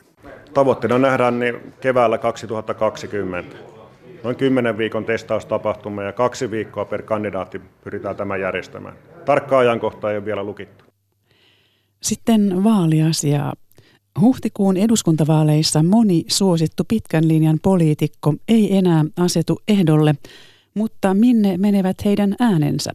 Tavoitteena 0.54 0.98
nähdään 0.98 1.38
niin 1.38 1.72
keväällä 1.80 2.18
2020 2.18 3.56
noin 4.24 4.36
10 4.36 4.78
viikon 4.78 5.04
testaustapahtuma 5.04 6.02
ja 6.02 6.12
kaksi 6.12 6.50
viikkoa 6.50 6.84
per 6.84 7.02
kandidaatti 7.02 7.60
pyritään 7.84 8.16
tämän 8.16 8.40
järjestämään. 8.40 8.94
Tarkka 9.24 9.58
ajankohta 9.58 10.10
ei 10.10 10.16
ole 10.16 10.24
vielä 10.24 10.42
lukittu. 10.42 10.89
Sitten 12.02 12.64
vaaliasiaa. 12.64 13.54
Huhtikuun 14.20 14.76
eduskuntavaaleissa 14.76 15.82
moni 15.82 16.24
suosittu 16.28 16.84
pitkän 16.88 17.28
linjan 17.28 17.58
poliitikko 17.62 18.34
ei 18.48 18.76
enää 18.76 19.04
asetu 19.16 19.60
ehdolle, 19.68 20.14
mutta 20.74 21.14
minne 21.14 21.56
menevät 21.56 22.04
heidän 22.04 22.34
äänensä? 22.40 22.92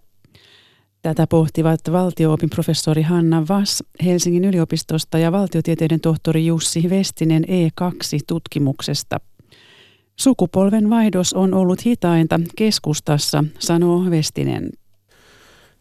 Tätä 1.01 1.27
pohtivat 1.27 1.79
valtioopin 1.91 2.49
professori 2.49 3.01
Hanna 3.01 3.45
Vass 3.49 3.83
Helsingin 4.05 4.45
yliopistosta 4.45 5.17
ja 5.17 5.31
valtiotieteiden 5.31 5.99
tohtori 5.99 6.45
Jussi 6.45 6.89
Vestinen 6.89 7.43
E2-tutkimuksesta– 7.43 9.19
Sukupolven 10.19 10.89
vaihdos 10.89 11.33
on 11.33 11.53
ollut 11.53 11.85
hitainta 11.85 12.39
keskustassa, 12.57 13.43
sanoo 13.59 14.09
Vestinen. 14.09 14.69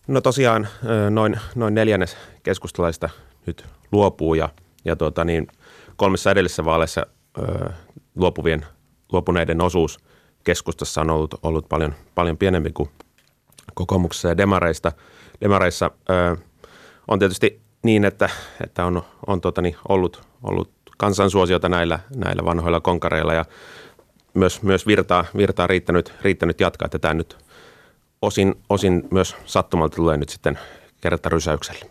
No 0.06 0.20
tosiaan 0.20 0.68
noin, 1.10 1.40
noin 1.54 1.74
neljännes 1.74 2.16
keskustalaista 2.42 3.08
nyt 3.46 3.64
luopuu 3.92 4.34
ja, 4.34 4.48
ja 4.84 4.96
tuota 4.96 5.24
niin, 5.24 5.46
kolmessa 5.96 6.30
edellisessä 6.30 6.64
vaaleissa 6.64 7.06
ö, 7.38 7.70
luopuvien, 8.14 8.66
luopuneiden 9.12 9.60
osuus 9.60 9.98
keskustassa 10.44 11.00
on 11.00 11.10
ollut, 11.10 11.34
ollut 11.42 11.68
paljon, 11.68 11.94
paljon 12.14 12.38
pienempi 12.38 12.72
kuin 12.72 12.90
kokoomuksessa 13.74 14.28
ja 14.28 14.36
demareista. 14.36 14.92
Demareissa 15.40 15.90
ö, 16.10 16.36
on 17.08 17.18
tietysti 17.18 17.60
niin, 17.82 18.04
että, 18.04 18.30
että 18.64 18.84
on, 18.84 19.02
on 19.26 19.40
tuota 19.40 19.62
niin, 19.62 19.76
ollut, 19.88 20.22
ollut 20.42 20.70
kansansuosiota 20.98 21.68
näillä, 21.68 21.98
näillä 22.16 22.44
vanhoilla 22.44 22.80
konkareilla 22.80 23.34
ja 23.34 23.44
myös, 24.34 24.62
myös 24.62 24.86
virtaa, 24.86 25.24
virtaa 25.36 25.66
riittänyt, 25.66 26.14
riittänyt 26.22 26.60
jatkaa, 26.60 26.86
että 26.86 26.98
tämä 26.98 27.14
nyt 27.14 27.44
osin, 28.26 28.54
osin 28.70 29.08
myös 29.10 29.36
sattumalta 29.44 29.96
tulee 29.96 30.16
nyt 30.16 30.28
sitten 30.28 30.58
kerta 31.00 31.28
rysäykselle. 31.28 31.86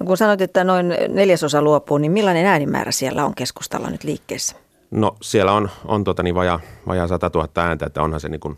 No 0.00 0.06
kun 0.06 0.16
sanoit, 0.16 0.40
että 0.40 0.64
noin 0.64 0.94
neljäsosa 1.08 1.62
luopuu, 1.62 1.98
niin 1.98 2.12
millainen 2.12 2.46
äänimäärä 2.46 2.92
siellä 2.92 3.24
on 3.24 3.34
keskustalla 3.34 3.90
nyt 3.90 4.04
liikkeessä? 4.04 4.56
No 4.90 5.16
siellä 5.22 5.52
on, 5.52 5.70
on 5.84 6.04
tota 6.04 6.22
niin 6.22 6.34
vajaa, 6.34 6.60
vajaa 6.86 7.08
100 7.08 7.30
000 7.34 7.48
ääntä, 7.56 7.86
että 7.86 8.02
onhan 8.02 8.20
se 8.20 8.28
niin 8.28 8.40
kuin, 8.40 8.56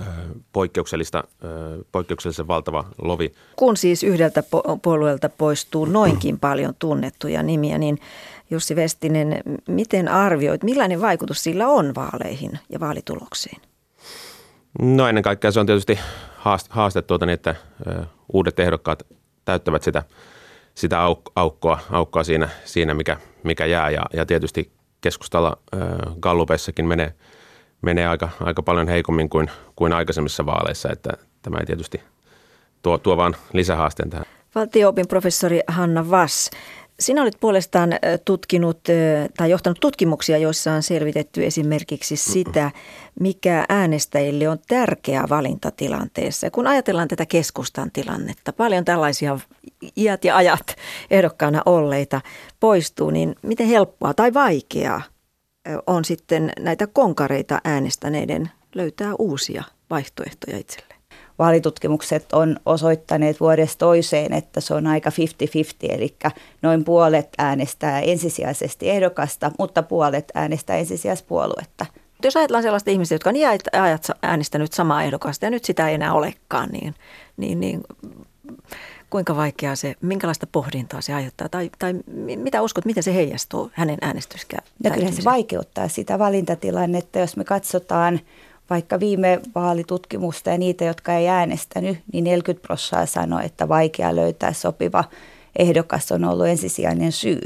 ö, 0.00 0.02
poikkeuksellista, 0.52 1.24
ö, 1.44 1.84
poikkeuksellisen 1.92 2.48
valtava 2.48 2.84
lovi. 3.02 3.32
Kun 3.56 3.76
siis 3.76 4.02
yhdeltä 4.02 4.42
puolueelta 4.82 5.28
poistuu 5.28 5.84
noinkin 5.84 6.38
paljon 6.48 6.74
tunnettuja 6.78 7.42
nimiä, 7.42 7.78
niin 7.78 7.98
Jussi 8.50 8.76
Vestinen, 8.76 9.42
miten 9.68 10.08
arvioit, 10.08 10.62
millainen 10.62 11.00
vaikutus 11.00 11.44
sillä 11.44 11.68
on 11.68 11.94
vaaleihin 11.94 12.58
ja 12.68 12.80
vaalituloksiin? 12.80 13.62
No 14.82 15.08
ennen 15.08 15.22
kaikkea 15.22 15.50
se 15.50 15.60
on 15.60 15.66
tietysti 15.66 15.98
haaste, 16.68 17.02
tuota, 17.02 17.26
niin, 17.26 17.34
että 17.34 17.54
uudet 18.32 18.60
ehdokkaat 18.60 19.06
täyttävät 19.44 19.82
sitä, 19.82 20.02
sitä 20.74 20.96
auk- 20.96 21.32
aukkoa, 21.36 21.78
aukkoa 21.90 22.24
siinä, 22.24 22.48
siinä 22.64 22.94
mikä, 22.94 23.16
mikä 23.42 23.66
jää. 23.66 23.90
Ja, 23.90 24.02
ja 24.12 24.26
tietysti 24.26 24.72
keskustalla 25.00 25.58
Gallupeissakin 26.20 26.86
menee, 26.86 27.14
menee 27.82 28.06
aika, 28.06 28.28
aika 28.40 28.62
paljon 28.62 28.88
heikommin 28.88 29.28
kuin, 29.28 29.50
kuin 29.76 29.92
aikaisemmissa 29.92 30.46
vaaleissa, 30.46 30.88
että 30.92 31.10
tämä 31.42 31.58
ei 31.58 31.66
tietysti 31.66 32.02
tuo, 32.82 32.98
tuo 32.98 33.16
vaan 33.16 33.36
lisähaasteen 33.52 34.10
tähän. 34.10 34.26
Valtio-opin 34.54 35.08
professori 35.08 35.60
Hanna 35.66 36.10
Vass, 36.10 36.50
sinä 37.00 37.22
olet 37.22 37.36
puolestaan 37.40 37.90
tutkinut 38.24 38.80
tai 39.36 39.50
johtanut 39.50 39.80
tutkimuksia, 39.80 40.38
joissa 40.38 40.72
on 40.72 40.82
selvitetty 40.82 41.46
esimerkiksi 41.46 42.16
sitä, 42.16 42.70
mikä 43.20 43.64
äänestäjille 43.68 44.48
on 44.48 44.58
tärkeä 44.68 45.24
valintatilanteessa. 45.28 46.50
Kun 46.50 46.66
ajatellaan 46.66 47.08
tätä 47.08 47.26
keskustan 47.26 47.90
tilannetta, 47.90 48.52
paljon 48.52 48.84
tällaisia 48.84 49.38
iät 49.96 50.24
ja 50.24 50.36
ajat 50.36 50.76
ehdokkaana 51.10 51.62
olleita 51.66 52.20
poistuu, 52.60 53.10
niin 53.10 53.36
miten 53.42 53.66
helppoa 53.66 54.14
tai 54.14 54.34
vaikeaa 54.34 55.02
on 55.86 56.04
sitten 56.04 56.52
näitä 56.58 56.86
konkareita 56.86 57.60
äänestäneiden 57.64 58.50
löytää 58.74 59.14
uusia 59.18 59.64
vaihtoehtoja 59.90 60.58
itselleen? 60.58 60.97
Vaalitutkimukset 61.38 62.32
on 62.32 62.56
osoittaneet 62.66 63.40
vuodesta 63.40 63.78
toiseen, 63.78 64.32
että 64.32 64.60
se 64.60 64.74
on 64.74 64.86
aika 64.86 65.10
50-50, 65.10 65.12
eli 65.82 66.16
noin 66.62 66.84
puolet 66.84 67.28
äänestää 67.38 68.00
ensisijaisesti 68.00 68.90
ehdokasta, 68.90 69.50
mutta 69.58 69.82
puolet 69.82 70.32
äänestää 70.34 70.76
ensisijaisesti 70.76 71.28
puoluetta. 71.28 71.86
Jos 72.24 72.36
ajatellaan 72.36 72.62
sellaista 72.62 72.90
ihmistä, 72.90 73.14
jotka 73.14 73.30
on 73.30 73.36
ajat 73.82 74.10
äänestänyt 74.22 74.72
samaa 74.72 75.02
ehdokasta 75.02 75.46
ja 75.46 75.50
nyt 75.50 75.64
sitä 75.64 75.88
ei 75.88 75.94
enää 75.94 76.12
olekaan, 76.12 76.68
niin, 76.68 76.94
niin, 77.36 77.60
niin 77.60 77.80
kuinka 79.10 79.36
vaikeaa 79.36 79.76
se, 79.76 79.94
minkälaista 80.00 80.46
pohdintaa 80.52 81.00
se 81.00 81.14
aiheuttaa 81.14 81.48
tai, 81.48 81.70
tai 81.78 81.94
mitä 82.36 82.62
uskot, 82.62 82.84
miten 82.84 83.02
se 83.02 83.14
heijastuu 83.14 83.70
hänen 83.74 83.98
äänestyskäyttäytymiseen? 84.00 85.00
No 85.00 85.10
kyllä 85.10 85.22
se 85.22 85.24
vaikeuttaa 85.24 85.88
sitä 85.88 86.18
valintatilannetta, 86.18 87.18
jos 87.18 87.36
me 87.36 87.44
katsotaan– 87.44 88.20
vaikka 88.70 89.00
viime 89.00 89.40
vaalitutkimusta 89.54 90.50
ja 90.50 90.58
niitä, 90.58 90.84
jotka 90.84 91.14
ei 91.14 91.28
äänestänyt, 91.28 91.98
niin 92.12 92.24
40 92.24 92.66
prosenttia 92.66 93.06
sanoi, 93.06 93.44
että 93.44 93.68
vaikea 93.68 94.16
löytää 94.16 94.52
sopiva 94.52 95.04
ehdokas 95.58 96.12
on 96.12 96.24
ollut 96.24 96.46
ensisijainen 96.46 97.12
syy. 97.12 97.40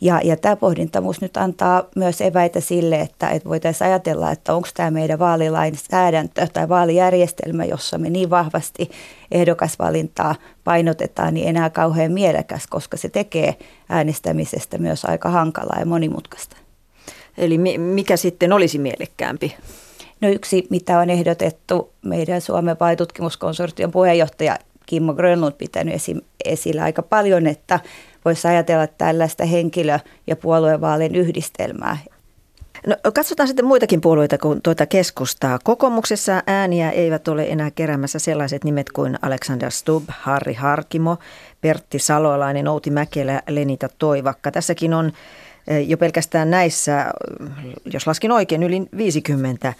Ja, 0.00 0.20
ja 0.24 0.36
tämä 0.36 0.56
pohdintamus 0.56 1.20
nyt 1.20 1.36
antaa 1.36 1.84
myös 1.96 2.20
eväitä 2.20 2.60
sille, 2.60 3.00
että, 3.00 3.28
että 3.30 3.48
voitaisiin 3.48 3.88
ajatella, 3.88 4.30
että 4.30 4.54
onko 4.54 4.68
tämä 4.74 4.90
meidän 4.90 5.18
vaalilainsäädäntö 5.18 6.46
tai 6.52 6.68
vaalijärjestelmä, 6.68 7.64
jossa 7.64 7.98
me 7.98 8.10
niin 8.10 8.30
vahvasti 8.30 8.90
ehdokasvalintaa 9.30 10.34
painotetaan, 10.64 11.34
niin 11.34 11.48
enää 11.48 11.70
kauhean 11.70 12.12
mielekäs, 12.12 12.66
koska 12.66 12.96
se 12.96 13.08
tekee 13.08 13.56
äänestämisestä 13.88 14.78
myös 14.78 15.04
aika 15.04 15.28
hankalaa 15.28 15.78
ja 15.78 15.86
monimutkaista. 15.86 16.56
Eli 17.38 17.58
mikä 17.78 18.16
sitten 18.16 18.52
olisi 18.52 18.78
mielekkäämpi 18.78 19.56
No 20.22 20.28
yksi, 20.28 20.66
mitä 20.70 20.98
on 20.98 21.10
ehdotettu 21.10 21.92
meidän 22.02 22.40
Suomen 22.40 22.76
vaitutkimuskonsortion 22.80 23.90
puheenjohtaja 23.90 24.56
Kimmo 24.86 25.14
Grönlund 25.14 25.52
pitänyt 25.52 25.94
esillä 26.44 26.82
aika 26.82 27.02
paljon, 27.02 27.46
että 27.46 27.80
voisi 28.24 28.48
ajatella 28.48 28.86
tällaista 28.86 29.44
henkilö- 29.44 29.98
ja 30.26 30.36
puoluevaalien 30.36 31.14
yhdistelmää. 31.14 31.98
No, 32.86 32.96
katsotaan 33.14 33.46
sitten 33.46 33.64
muitakin 33.64 34.00
puolueita 34.00 34.38
kuin 34.38 34.62
tuota 34.62 34.86
keskustaa. 34.86 35.58
Kokoomuksessa 35.64 36.42
ääniä 36.46 36.90
eivät 36.90 37.28
ole 37.28 37.44
enää 37.48 37.70
keräämässä 37.70 38.18
sellaiset 38.18 38.64
nimet 38.64 38.92
kuin 38.92 39.18
Alexander 39.22 39.70
Stubb, 39.70 40.08
Harri 40.08 40.54
Harkimo, 40.54 41.16
Pertti 41.60 41.98
Salolainen, 41.98 42.68
Outi 42.68 42.90
Mäkelä, 42.90 43.42
Lenita 43.48 43.88
Toivakka. 43.98 44.50
Tässäkin 44.50 44.94
on 44.94 45.12
Jo 45.86 45.96
pelkästään 45.96 46.50
näissä, 46.50 47.06
jos 47.92 48.06
laskin 48.06 48.32
oikein, 48.32 48.62
yli 48.62 48.82
50 48.96 49.74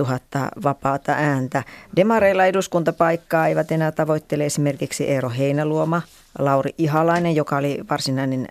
000 0.00 0.18
vapaata 0.64 1.12
ääntä. 1.12 1.62
Demareilla 1.96 2.46
eduskuntapaikkaa 2.46 3.46
eivät 3.46 3.72
enää 3.72 3.92
tavoittele 3.92 4.46
esimerkiksi 4.46 5.04
Eero 5.04 5.30
Heinäluoma, 5.30 6.02
Lauri 6.38 6.74
Ihalainen, 6.78 7.36
joka 7.36 7.56
oli 7.56 7.80
varsinainen 7.90 8.48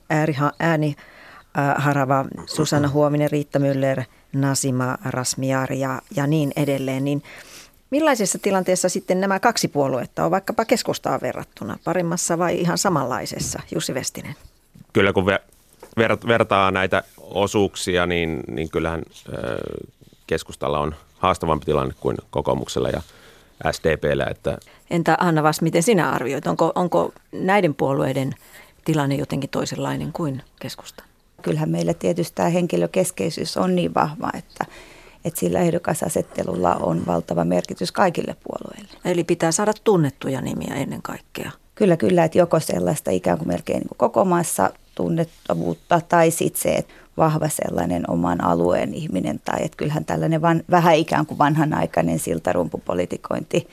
ääni 0.60 0.96
harava, 1.76 2.26
Susanna 2.46 2.90
Huominen, 2.90 3.32
Riitta 3.32 3.60
Müller, 3.60 4.04
Nasima 4.34 4.98
Rasmiar 5.06 5.74
ja, 5.74 6.02
ja 6.16 6.28
niin 6.28 6.52
edelleen. 6.56 7.06
Niin 7.06 7.24
millaisessa 7.90 8.40
tilanteessa 8.40 8.90
sitten 8.90 9.22
nämä 9.22 9.40
kaksi 9.40 9.68
puoluetta 9.68 10.26
on 10.26 10.32
vaikkapa 10.32 10.66
keskustaa 10.66 11.22
verrattuna? 11.22 11.78
Parimmassa 11.84 12.38
vai 12.38 12.60
ihan 12.62 12.78
samanlaisessa? 12.78 13.60
Jussi 13.74 13.94
Vestinen. 13.94 14.36
Kyllä 14.94 15.14
kun 15.14 15.26
vertaa 16.28 16.72
näitä 16.72 17.04
osuuksia, 17.18 18.06
niin, 18.06 18.44
niin 18.48 18.70
kyllähän 18.70 19.04
keskustalla 20.28 20.80
on 20.80 20.96
haastavampi 21.18 21.66
tilanne 21.66 21.94
kuin 22.00 22.18
kokoomuksella 22.30 22.90
ja 22.90 23.02
SDPllä. 23.72 24.26
Että 24.26 24.58
Entä 24.90 25.18
Anna 25.20 25.44
Vas, 25.44 25.62
miten 25.62 25.84
sinä 25.84 26.12
arvioit? 26.12 26.48
Onko, 26.48 26.72
onko 26.76 27.14
näiden 27.32 27.76
puolueiden 27.76 28.34
tilanne 28.86 29.16
jotenkin 29.16 29.50
toisenlainen 29.50 30.14
kuin 30.14 30.42
keskusta? 30.60 31.04
Kyllähän 31.42 31.70
meillä 31.70 31.94
tietysti 31.94 32.36
tämä 32.36 32.50
henkilökeskeisyys 32.50 33.58
on 33.58 33.76
niin 33.76 33.94
vahva, 33.94 34.30
että, 34.38 34.66
että 35.26 35.40
sillä 35.40 35.60
ehdokasasettelulla 35.60 36.76
on 36.76 37.06
valtava 37.06 37.46
merkitys 37.46 37.92
kaikille 37.92 38.36
puolueille. 38.44 39.00
Eli 39.06 39.24
pitää 39.24 39.52
saada 39.52 39.74
tunnettuja 39.84 40.42
nimiä 40.42 40.76
ennen 40.76 41.02
kaikkea. 41.02 41.52
Kyllä, 41.76 41.98
kyllä, 41.98 42.24
että 42.24 42.38
joko 42.38 42.60
sellaista 42.60 43.12
ikään 43.12 43.38
kuin 43.38 43.48
melkein 43.48 43.80
niin 43.80 43.88
kuin 43.88 43.98
koko 43.98 44.26
maassa 44.26 44.70
tunnettavuutta 44.96 46.02
tai 46.10 46.32
sitten 46.32 46.62
se, 46.62 46.70
että 46.76 46.94
vahva 47.18 47.50
sellainen 47.50 48.10
oman 48.10 48.44
alueen 48.44 48.94
ihminen 48.94 49.40
tai 49.46 49.58
että 49.64 49.78
kyllähän 49.78 50.06
tällainen 50.06 50.42
van, 50.42 50.64
vähän 50.72 50.96
ikään 50.96 51.26
kuin 51.26 51.38
vanhanaikainen 51.38 52.20
siltarumpupolitikointi 52.20 53.68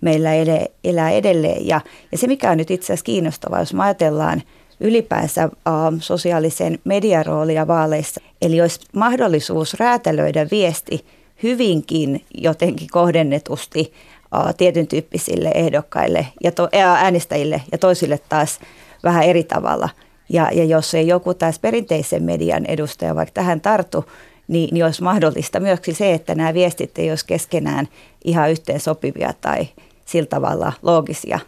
meillä 0.00 0.34
ele, 0.34 0.70
elää 0.84 1.10
edelleen. 1.10 1.66
Ja, 1.66 1.80
ja 2.12 2.18
se 2.18 2.26
mikä 2.26 2.50
on 2.50 2.56
nyt 2.56 2.70
itse 2.70 2.86
asiassa 2.86 3.04
kiinnostavaa, 3.04 3.58
jos 3.58 3.74
me 3.74 3.82
ajatellaan 3.82 4.42
ylipäänsä 4.80 5.42
äh, 5.42 5.50
sosiaalisen 5.98 6.78
median 6.84 7.26
roolia 7.26 7.66
vaaleissa, 7.66 8.20
eli 8.42 8.60
olisi 8.60 8.80
mahdollisuus 8.94 9.74
räätälöidä 9.74 10.46
viesti 10.50 11.04
hyvinkin 11.42 12.24
jotenkin 12.34 12.88
kohdennetusti 12.90 13.92
äh, 14.34 14.54
tietyn 14.54 14.86
tyyppisille 14.86 15.50
ehdokkaille 15.54 16.26
ja 16.44 16.52
to, 16.52 16.68
äänestäjille 16.96 17.62
ja 17.72 17.78
toisille 17.78 18.20
taas 18.28 18.60
vähän 19.04 19.24
eri 19.24 19.44
tavalla– 19.44 19.88
ja, 20.30 20.50
ja 20.52 20.64
jos 20.64 20.94
ei 20.94 21.08
joku 21.08 21.34
taas 21.34 21.58
perinteisen 21.58 22.22
median 22.22 22.66
edustaja 22.66 23.14
vaikka 23.14 23.32
tähän 23.32 23.60
tartu, 23.60 24.04
niin, 24.48 24.68
niin 24.72 24.84
olisi 24.84 25.02
mahdollista 25.02 25.60
myöskin 25.60 25.94
se, 25.94 26.14
että 26.14 26.34
nämä 26.34 26.54
viestit 26.54 26.98
ei 26.98 27.10
olisi 27.10 27.26
keskenään 27.26 27.88
ihan 28.24 28.50
yhteen 28.50 28.80
sopivia 28.80 29.34
tai 29.40 29.68
sillä 30.06 30.26
tavalla 30.26 30.72
loogisia. 30.82 31.38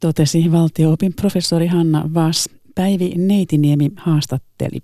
Totesi 0.00 0.52
valtioopin 0.52 1.14
professori 1.14 1.66
Hanna 1.66 2.10
Vaas. 2.14 2.48
Päivi 2.74 3.12
Neitiniemi 3.16 3.90
haastatteli. 3.96 4.78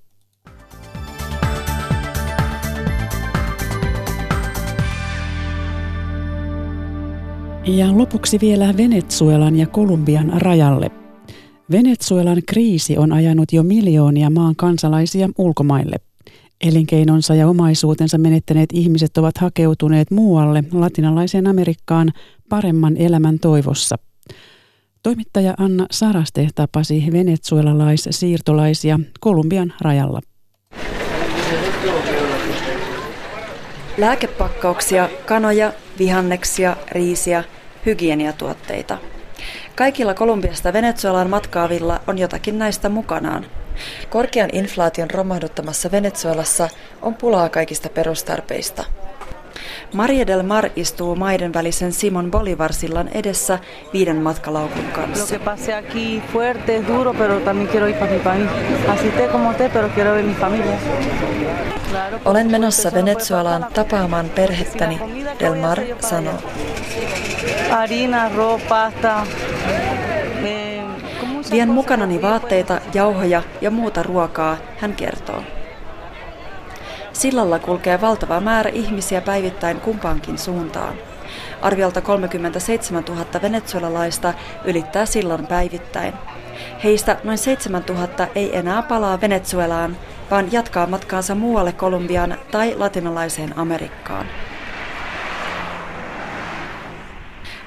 Ja 7.67 7.99
lopuksi 7.99 8.41
vielä 8.41 8.75
Venezuelan 8.77 9.57
ja 9.57 9.67
Kolumbian 9.67 10.33
rajalle– 10.43 10.91
Venezuelan 11.71 12.43
kriisi 12.47 12.99
on 12.99 13.13
ajanut 13.13 13.53
jo 13.53 13.63
miljoonia 13.63 14.31
maan 14.31 14.57
kansalaisia 14.57 15.29
ulkomaille. 15.39 15.97
Elinkeinonsa 16.65 17.35
ja 17.35 17.49
omaisuutensa 17.49 18.19
menettäneet 18.19 18.71
ihmiset 18.73 19.19
ovat 19.19 19.39
hakeutuneet 19.39 20.11
muualle 20.11 20.65
latinalaiseen 20.73 21.47
Amerikkaan 21.47 22.13
paremman 22.49 22.97
elämän 22.97 23.39
toivossa. 23.39 23.97
Toimittaja 25.03 25.55
Anna 25.59 25.87
Saraste 25.91 26.49
tapasi 26.55 27.05
venezuelalais-siirtolaisia 27.13 29.01
Kolumbian 29.21 29.73
rajalla. 29.81 30.21
Lääkepakkauksia, 33.99 35.09
kanoja, 35.27 35.73
vihanneksia, 35.99 36.77
riisiä, 36.93 37.45
hygieniatuotteita– 37.87 38.99
Kaikilla 39.77 40.15
Kolumbiasta 40.15 40.73
Venezuelaan 40.73 41.31
matkaavilla 41.31 42.01
on 42.07 42.19
jotakin 42.19 42.59
näistä 42.59 42.89
mukanaan. 42.89 43.47
Korkean 44.11 44.51
inflaation 44.53 45.11
romahduttamassa 45.11 45.91
Venezuelassa 45.91 46.69
on 47.03 47.15
pulaa 47.15 47.49
kaikista 47.49 47.89
perustarpeista. 47.89 48.85
Maria 49.93 50.27
del 50.27 50.43
Mar 50.43 50.69
istuu 50.77 51.17
maiden 51.17 51.55
välisen 51.55 51.93
Simon 51.93 52.31
Bolivar-sillan 52.31 53.09
edessä 53.09 53.59
viiden 53.93 54.17
matkalaukun 54.17 54.85
kanssa. 54.93 55.37
Olen 62.25 62.51
menossa 62.51 62.93
Venezuelaan 62.93 63.67
tapaamaan 63.75 64.31
perhettäni, 64.31 65.01
Del 65.41 65.55
Mar 65.55 65.79
sanoo. 66.01 66.43
Harina, 67.71 68.31
ropa, 68.37 68.93
Vien 71.55 71.71
mukanani 71.71 72.23
vaatteita, 72.23 72.81
jauhoja 72.95 73.43
ja 73.61 73.71
muuta 73.71 74.03
ruokaa, 74.03 74.57
hän 74.79 74.95
kertoo. 74.95 75.43
Sillalla 77.13 77.59
kulkee 77.59 78.01
valtava 78.01 78.41
määrä 78.41 78.71
ihmisiä 78.71 79.21
päivittäin 79.21 79.81
kumpaankin 79.81 80.39
suuntaan. 80.39 80.95
Arviolta 81.63 82.01
37 82.01 83.05
000 83.05 83.25
venezuelalaista 83.43 84.35
ylittää 84.65 85.07
sillan 85.07 85.47
päivittäin. 85.47 86.15
Heistä 86.85 87.17
noin 87.25 87.39
7 87.39 87.85
000 87.89 88.09
ei 88.35 88.57
enää 88.57 88.83
palaa 88.83 89.21
Venezuelaan, 89.21 89.97
vaan 90.31 90.53
jatkaa 90.53 90.87
matkaansa 90.87 91.35
muualle 91.35 91.73
Kolumbiaan 91.73 92.39
tai 92.51 92.75
latinalaiseen 92.77 93.59
Amerikkaan. 93.59 94.27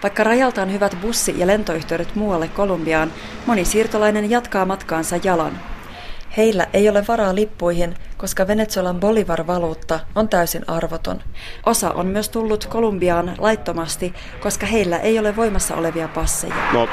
Vaikka 0.04 0.24
rajalta 0.24 0.62
on 0.62 0.74
hyvät 0.74 0.98
bussi- 1.02 1.40
ja 1.40 1.48
lentoyhteydet 1.48 2.16
muualle 2.16 2.48
Kolumbiaan, 2.48 3.12
moni 3.46 3.66
siirtolainen 3.66 4.30
jatkaa 4.30 4.66
matkaansa 4.66 5.16
jalan. 5.24 5.60
Heillä 6.38 6.68
ei 6.74 6.90
ole 6.90 7.04
varaa 7.08 7.36
lippuihin, 7.36 7.96
koska 8.18 8.48
Venezuelan 8.48 9.00
bolivar-valuutta 9.00 10.00
on 10.16 10.30
täysin 10.30 10.70
arvoton. 10.70 11.24
Osa 11.66 11.92
on 11.92 12.08
myös 12.08 12.30
tullut 12.30 12.66
Kolumbiaan 12.66 13.34
laittomasti, 13.38 14.14
koska 14.40 14.66
heillä 14.66 14.98
ei 15.00 15.20
ole 15.20 15.36
voimassa 15.36 15.76
olevia 15.76 16.08
passeja. 16.08 16.56
No, 16.74 16.88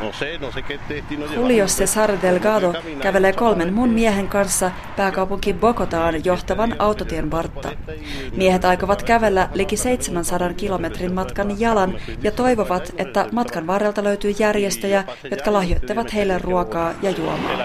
Allá 0.00 0.12
todavía. 0.38 1.18
No 1.18 1.26
Julio 1.42 1.66
Cesar 1.66 2.22
Delgado 2.22 2.74
kävelee 3.02 3.32
kolmen 3.32 3.74
mun 3.74 3.90
miehen 3.90 4.28
kanssa 4.28 4.70
pääkaupunki 4.96 5.54
Bogotaan 5.54 6.24
johtavan 6.24 6.76
autotien 6.78 7.30
vartta. 7.30 7.68
Miehet 8.36 8.64
aikovat 8.64 9.02
kävellä 9.02 9.48
liki 9.54 9.76
700 9.76 10.54
kilometrin 10.54 11.14
matkan 11.14 11.60
jalan 11.60 11.94
ja 12.22 12.30
toivovat, 12.30 12.92
että 12.96 13.26
matkan 13.32 13.66
varrelta 13.66 14.04
löytyy 14.04 14.34
järjestöjä, 14.38 15.04
jotka 15.30 15.52
lahjoittavat 15.52 16.14
heille 16.14 16.38
ruokaa 16.38 16.92
ja 17.02 17.10
juomaa. 17.10 17.64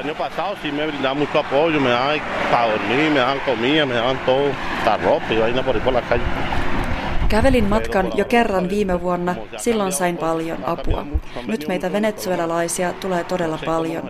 Kävelin 7.33 7.69
matkan 7.69 8.11
jo 8.15 8.25
kerran 8.25 8.69
viime 8.69 9.01
vuonna, 9.01 9.35
silloin 9.57 9.91
sain 9.91 10.17
paljon 10.17 10.65
apua. 10.65 11.05
Nyt 11.47 11.67
meitä 11.67 11.91
venezuelalaisia 11.91 12.93
tulee 12.93 13.23
todella 13.23 13.59
paljon. 13.65 14.09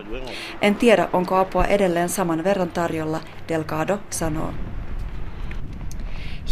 En 0.62 0.74
tiedä, 0.74 1.08
onko 1.12 1.36
apua 1.36 1.64
edelleen 1.64 2.08
saman 2.08 2.44
verran 2.44 2.68
tarjolla, 2.68 3.20
Delgado 3.48 3.98
sanoo. 4.10 4.54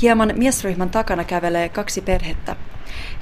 Hieman 0.02 0.32
miesryhmän 0.36 0.90
takana 0.90 1.24
kävelee 1.24 1.68
kaksi 1.68 2.00
perhettä. 2.00 2.56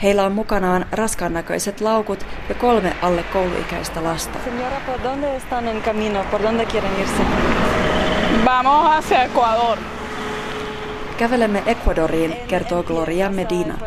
Heillä 0.03 0.25
on 0.25 0.33
mukanaan 0.33 0.87
raskaan 0.93 1.33
näköiset 1.33 1.81
laukut 1.81 2.27
ja 2.49 2.55
kolme 2.55 2.97
alle 3.03 3.23
kouluikäistä 3.23 4.05
lasta. 4.05 4.39
Señora, 4.39 4.81
por 4.87 5.03
dónde 5.03 5.37
están 5.37 5.69
en 5.69 5.83
camino? 5.83 6.25
Por 6.31 6.43
dónde 6.43 6.67
quieren 6.73 7.01
irse? 7.01 7.23
Vamos 8.45 8.91
hacia 8.91 9.25
Ecuador. 9.25 9.79
Kävelemme 11.21 11.63
Ecuadoriin, 11.67 12.37
kertoo 12.49 12.83
Gloria 12.83 13.31
Medina. 13.31 13.79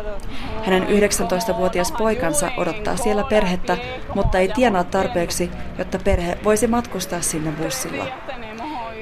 Hänen 0.64 0.86
19-vuotias 0.86 1.92
poikansa 1.92 2.50
odottaa 2.56 2.96
siellä 2.96 3.24
perhettä, 3.24 3.76
mutta 4.14 4.38
ei 4.38 4.48
tienaa 4.48 4.84
tarpeeksi, 4.84 5.50
jotta 5.78 5.98
perhe 6.04 6.38
voisi 6.44 6.66
matkustaa 6.66 7.20
sinne 7.20 7.52
bussilla. 7.52 8.06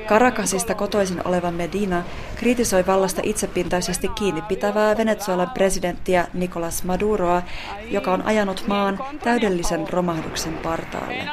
Karakasista 0.06 0.74
kotoisin 0.74 1.20
oleva 1.24 1.50
Medina 1.50 2.02
kritisoi 2.36 2.86
vallasta 2.86 3.20
itsepintaisesti 3.24 4.08
kiinni 4.08 4.42
pitävää 4.42 4.96
Venezuelan 4.96 5.50
presidenttiä 5.50 6.26
Nicolas 6.34 6.84
Maduroa, 6.84 7.42
joka 7.90 8.12
on 8.12 8.22
ajanut 8.22 8.64
maan 8.66 8.98
täydellisen 9.24 9.88
romahduksen 9.90 10.54
partaalle. 10.54 11.28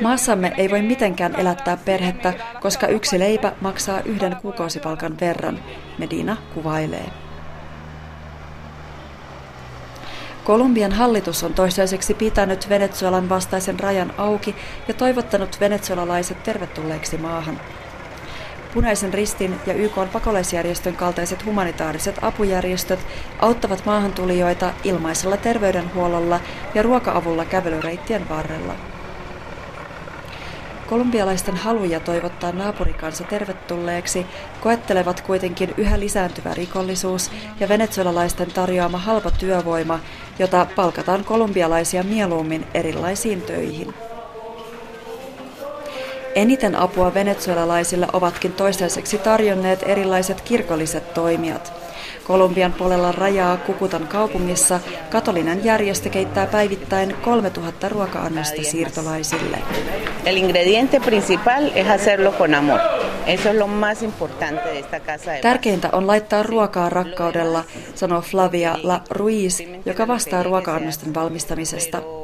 Maassamme 0.00 0.52
ei 0.56 0.70
voi 0.70 0.82
mitenkään 0.82 1.40
elättää 1.40 1.76
perhettä, 1.76 2.32
koska 2.60 2.86
yksi 2.86 3.18
leipä 3.18 3.52
maksaa 3.60 4.00
yhden 4.00 4.36
kuukausipalkan 4.36 5.20
verran, 5.20 5.58
Medina 5.98 6.36
kuvailee. 6.54 7.06
Kolumbian 10.44 10.92
hallitus 10.92 11.44
on 11.44 11.54
toistaiseksi 11.54 12.14
pitänyt 12.14 12.68
Venezuelan 12.68 13.28
vastaisen 13.28 13.80
rajan 13.80 14.14
auki 14.18 14.56
ja 14.88 14.94
toivottanut 14.94 15.60
venezuelalaiset 15.60 16.42
tervetulleeksi 16.42 17.18
maahan. 17.18 17.60
Punaisen 18.74 19.14
ristin 19.14 19.60
ja 19.66 19.74
YK 19.74 19.92
pakolaisjärjestön 20.12 20.96
kaltaiset 20.96 21.44
humanitaariset 21.44 22.18
apujärjestöt 22.22 23.06
auttavat 23.38 23.86
maahantulijoita 23.86 24.72
ilmaisella 24.84 25.36
terveydenhuollolla 25.36 26.40
ja 26.74 26.82
ruoka-avulla 26.82 27.44
kävelyreittien 27.44 28.28
varrella. 28.28 28.74
Kolumbialaisten 30.88 31.56
haluja 31.56 32.00
toivottaa 32.00 32.52
naapurikansa 32.52 33.24
tervetulleeksi 33.24 34.26
koettelevat 34.60 35.20
kuitenkin 35.20 35.74
yhä 35.76 36.00
lisääntyvä 36.00 36.54
rikollisuus 36.54 37.30
ja 37.60 37.68
venezuelalaisten 37.68 38.52
tarjoama 38.52 38.98
halpa 38.98 39.30
työvoima, 39.30 40.00
jota 40.38 40.66
palkataan 40.76 41.24
kolumbialaisia 41.24 42.02
mieluummin 42.02 42.66
erilaisiin 42.74 43.42
töihin. 43.42 43.94
Eniten 46.34 46.76
apua 46.76 47.14
venezuelalaisille 47.14 48.06
ovatkin 48.12 48.52
toistaiseksi 48.52 49.18
tarjonneet 49.18 49.82
erilaiset 49.86 50.40
kirkolliset 50.40 51.14
toimijat. 51.14 51.72
Kolumbian 52.26 52.72
puolella 52.72 53.12
rajaa 53.12 53.56
Kukutan 53.56 54.08
kaupungissa 54.08 54.80
katolinen 55.10 55.64
järjestö 55.64 56.08
keittää 56.08 56.46
päivittäin 56.46 57.14
3000 57.22 57.88
ruoka-annosta 57.88 58.62
siirtolaisille. 58.62 59.58
El 60.24 60.36
ingrediente 60.36 61.00
principal 61.00 61.70
es 61.74 61.86
hacerlo 61.86 62.32
con 62.32 62.54
amor. 62.54 62.80
Eso 63.26 63.50
es 63.50 63.56
lo 63.56 63.66
más 63.66 64.02
importante 64.02 64.68
de 64.68 64.78
esta 64.78 65.00
casa 65.00 65.32
de 65.32 65.40
Tärkeintä 65.40 65.88
on 65.92 66.06
laittaa 66.06 66.42
ruokaa 66.42 66.88
rakkaudella, 66.88 67.64
sanoo 67.94 68.20
Flavia 68.20 68.78
La 68.82 69.00
Ruiz, 69.10 69.60
joka 69.86 70.08
vastaa 70.08 70.42
ruoka-annosten 70.42 71.14
valmistamisesta. 71.14 72.21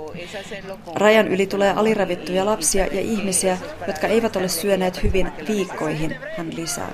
Rajan 0.94 1.28
yli 1.28 1.46
tulee 1.46 1.72
aliravittuja 1.72 2.46
lapsia 2.46 2.87
ja 2.87 3.00
ihmisiä, 3.00 3.59
jotka 3.87 4.07
eivät 4.07 4.37
ole 4.37 4.48
syöneet 4.48 5.02
hyvin 5.02 5.33
viikkoihin, 5.48 6.16
hän 6.37 6.57
lisää. 6.57 6.90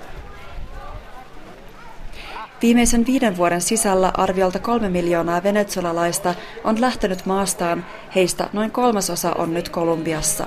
Viimeisen 2.62 3.06
viiden 3.06 3.36
vuoden 3.36 3.60
sisällä 3.60 4.10
arviolta 4.14 4.58
kolme 4.58 4.88
miljoonaa 4.88 5.42
venezuelalaista 5.42 6.34
on 6.64 6.80
lähtenyt 6.80 7.26
maastaan, 7.26 7.86
heistä 8.14 8.48
noin 8.52 8.70
kolmasosa 8.70 9.32
on 9.32 9.54
nyt 9.54 9.68
Kolumbiassa. 9.68 10.46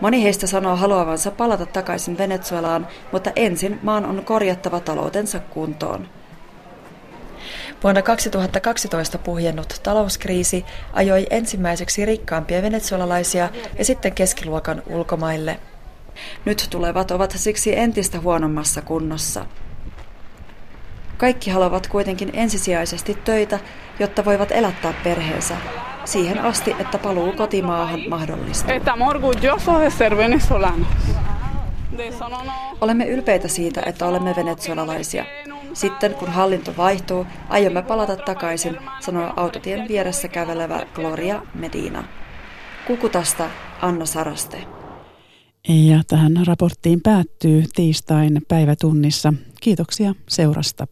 Moni 0.00 0.22
heistä 0.22 0.46
sanoo 0.46 0.76
haluavansa 0.76 1.30
palata 1.30 1.66
takaisin 1.66 2.18
Venezuelaan, 2.18 2.86
mutta 3.12 3.30
ensin 3.36 3.78
maan 3.82 4.06
on 4.06 4.24
korjattava 4.24 4.80
taloutensa 4.80 5.38
kuntoon. 5.38 6.08
Vuonna 7.82 8.02
2012 8.02 9.18
puhjennut 9.18 9.80
talouskriisi 9.82 10.64
ajoi 10.92 11.26
ensimmäiseksi 11.30 12.04
rikkaampia 12.04 12.62
venezuelalaisia 12.62 13.48
ja 13.78 13.84
sitten 13.84 14.14
keskiluokan 14.14 14.82
ulkomaille. 14.86 15.60
Nyt 16.44 16.66
tulevat 16.70 17.10
ovat 17.10 17.34
siksi 17.36 17.78
entistä 17.78 18.20
huonommassa 18.20 18.82
kunnossa. 18.82 19.46
Kaikki 21.16 21.50
haluavat 21.50 21.86
kuitenkin 21.86 22.30
ensisijaisesti 22.32 23.18
töitä, 23.24 23.58
jotta 23.98 24.24
voivat 24.24 24.52
elättää 24.52 24.94
perheensä, 25.04 25.56
siihen 26.04 26.38
asti, 26.38 26.76
että 26.78 26.98
paluu 26.98 27.32
kotimaahan 27.32 28.00
mahdollistuu. 28.08 28.72
Olemme 32.80 33.06
ylpeitä 33.06 33.48
siitä, 33.48 33.82
että 33.86 34.06
olemme 34.06 34.34
venezuelalaisia. 34.36 35.24
Sitten 35.72 36.14
kun 36.14 36.28
hallinto 36.28 36.74
vaihtuu, 36.76 37.26
aiomme 37.48 37.82
palata 37.82 38.16
takaisin, 38.16 38.76
sanoo 39.00 39.32
autotien 39.36 39.88
vieressä 39.88 40.28
kävelevä 40.28 40.86
Gloria 40.94 41.42
Medina. 41.54 42.04
Kukutasta 42.86 43.50
Anna 43.82 44.06
Saraste. 44.06 44.66
Ja 45.68 46.02
tähän 46.06 46.32
raporttiin 46.46 47.00
päättyy 47.02 47.64
tiistain 47.74 48.42
päivätunnissa. 48.48 49.34
Kiitoksia 49.60 50.14
seurasta. 50.28 50.86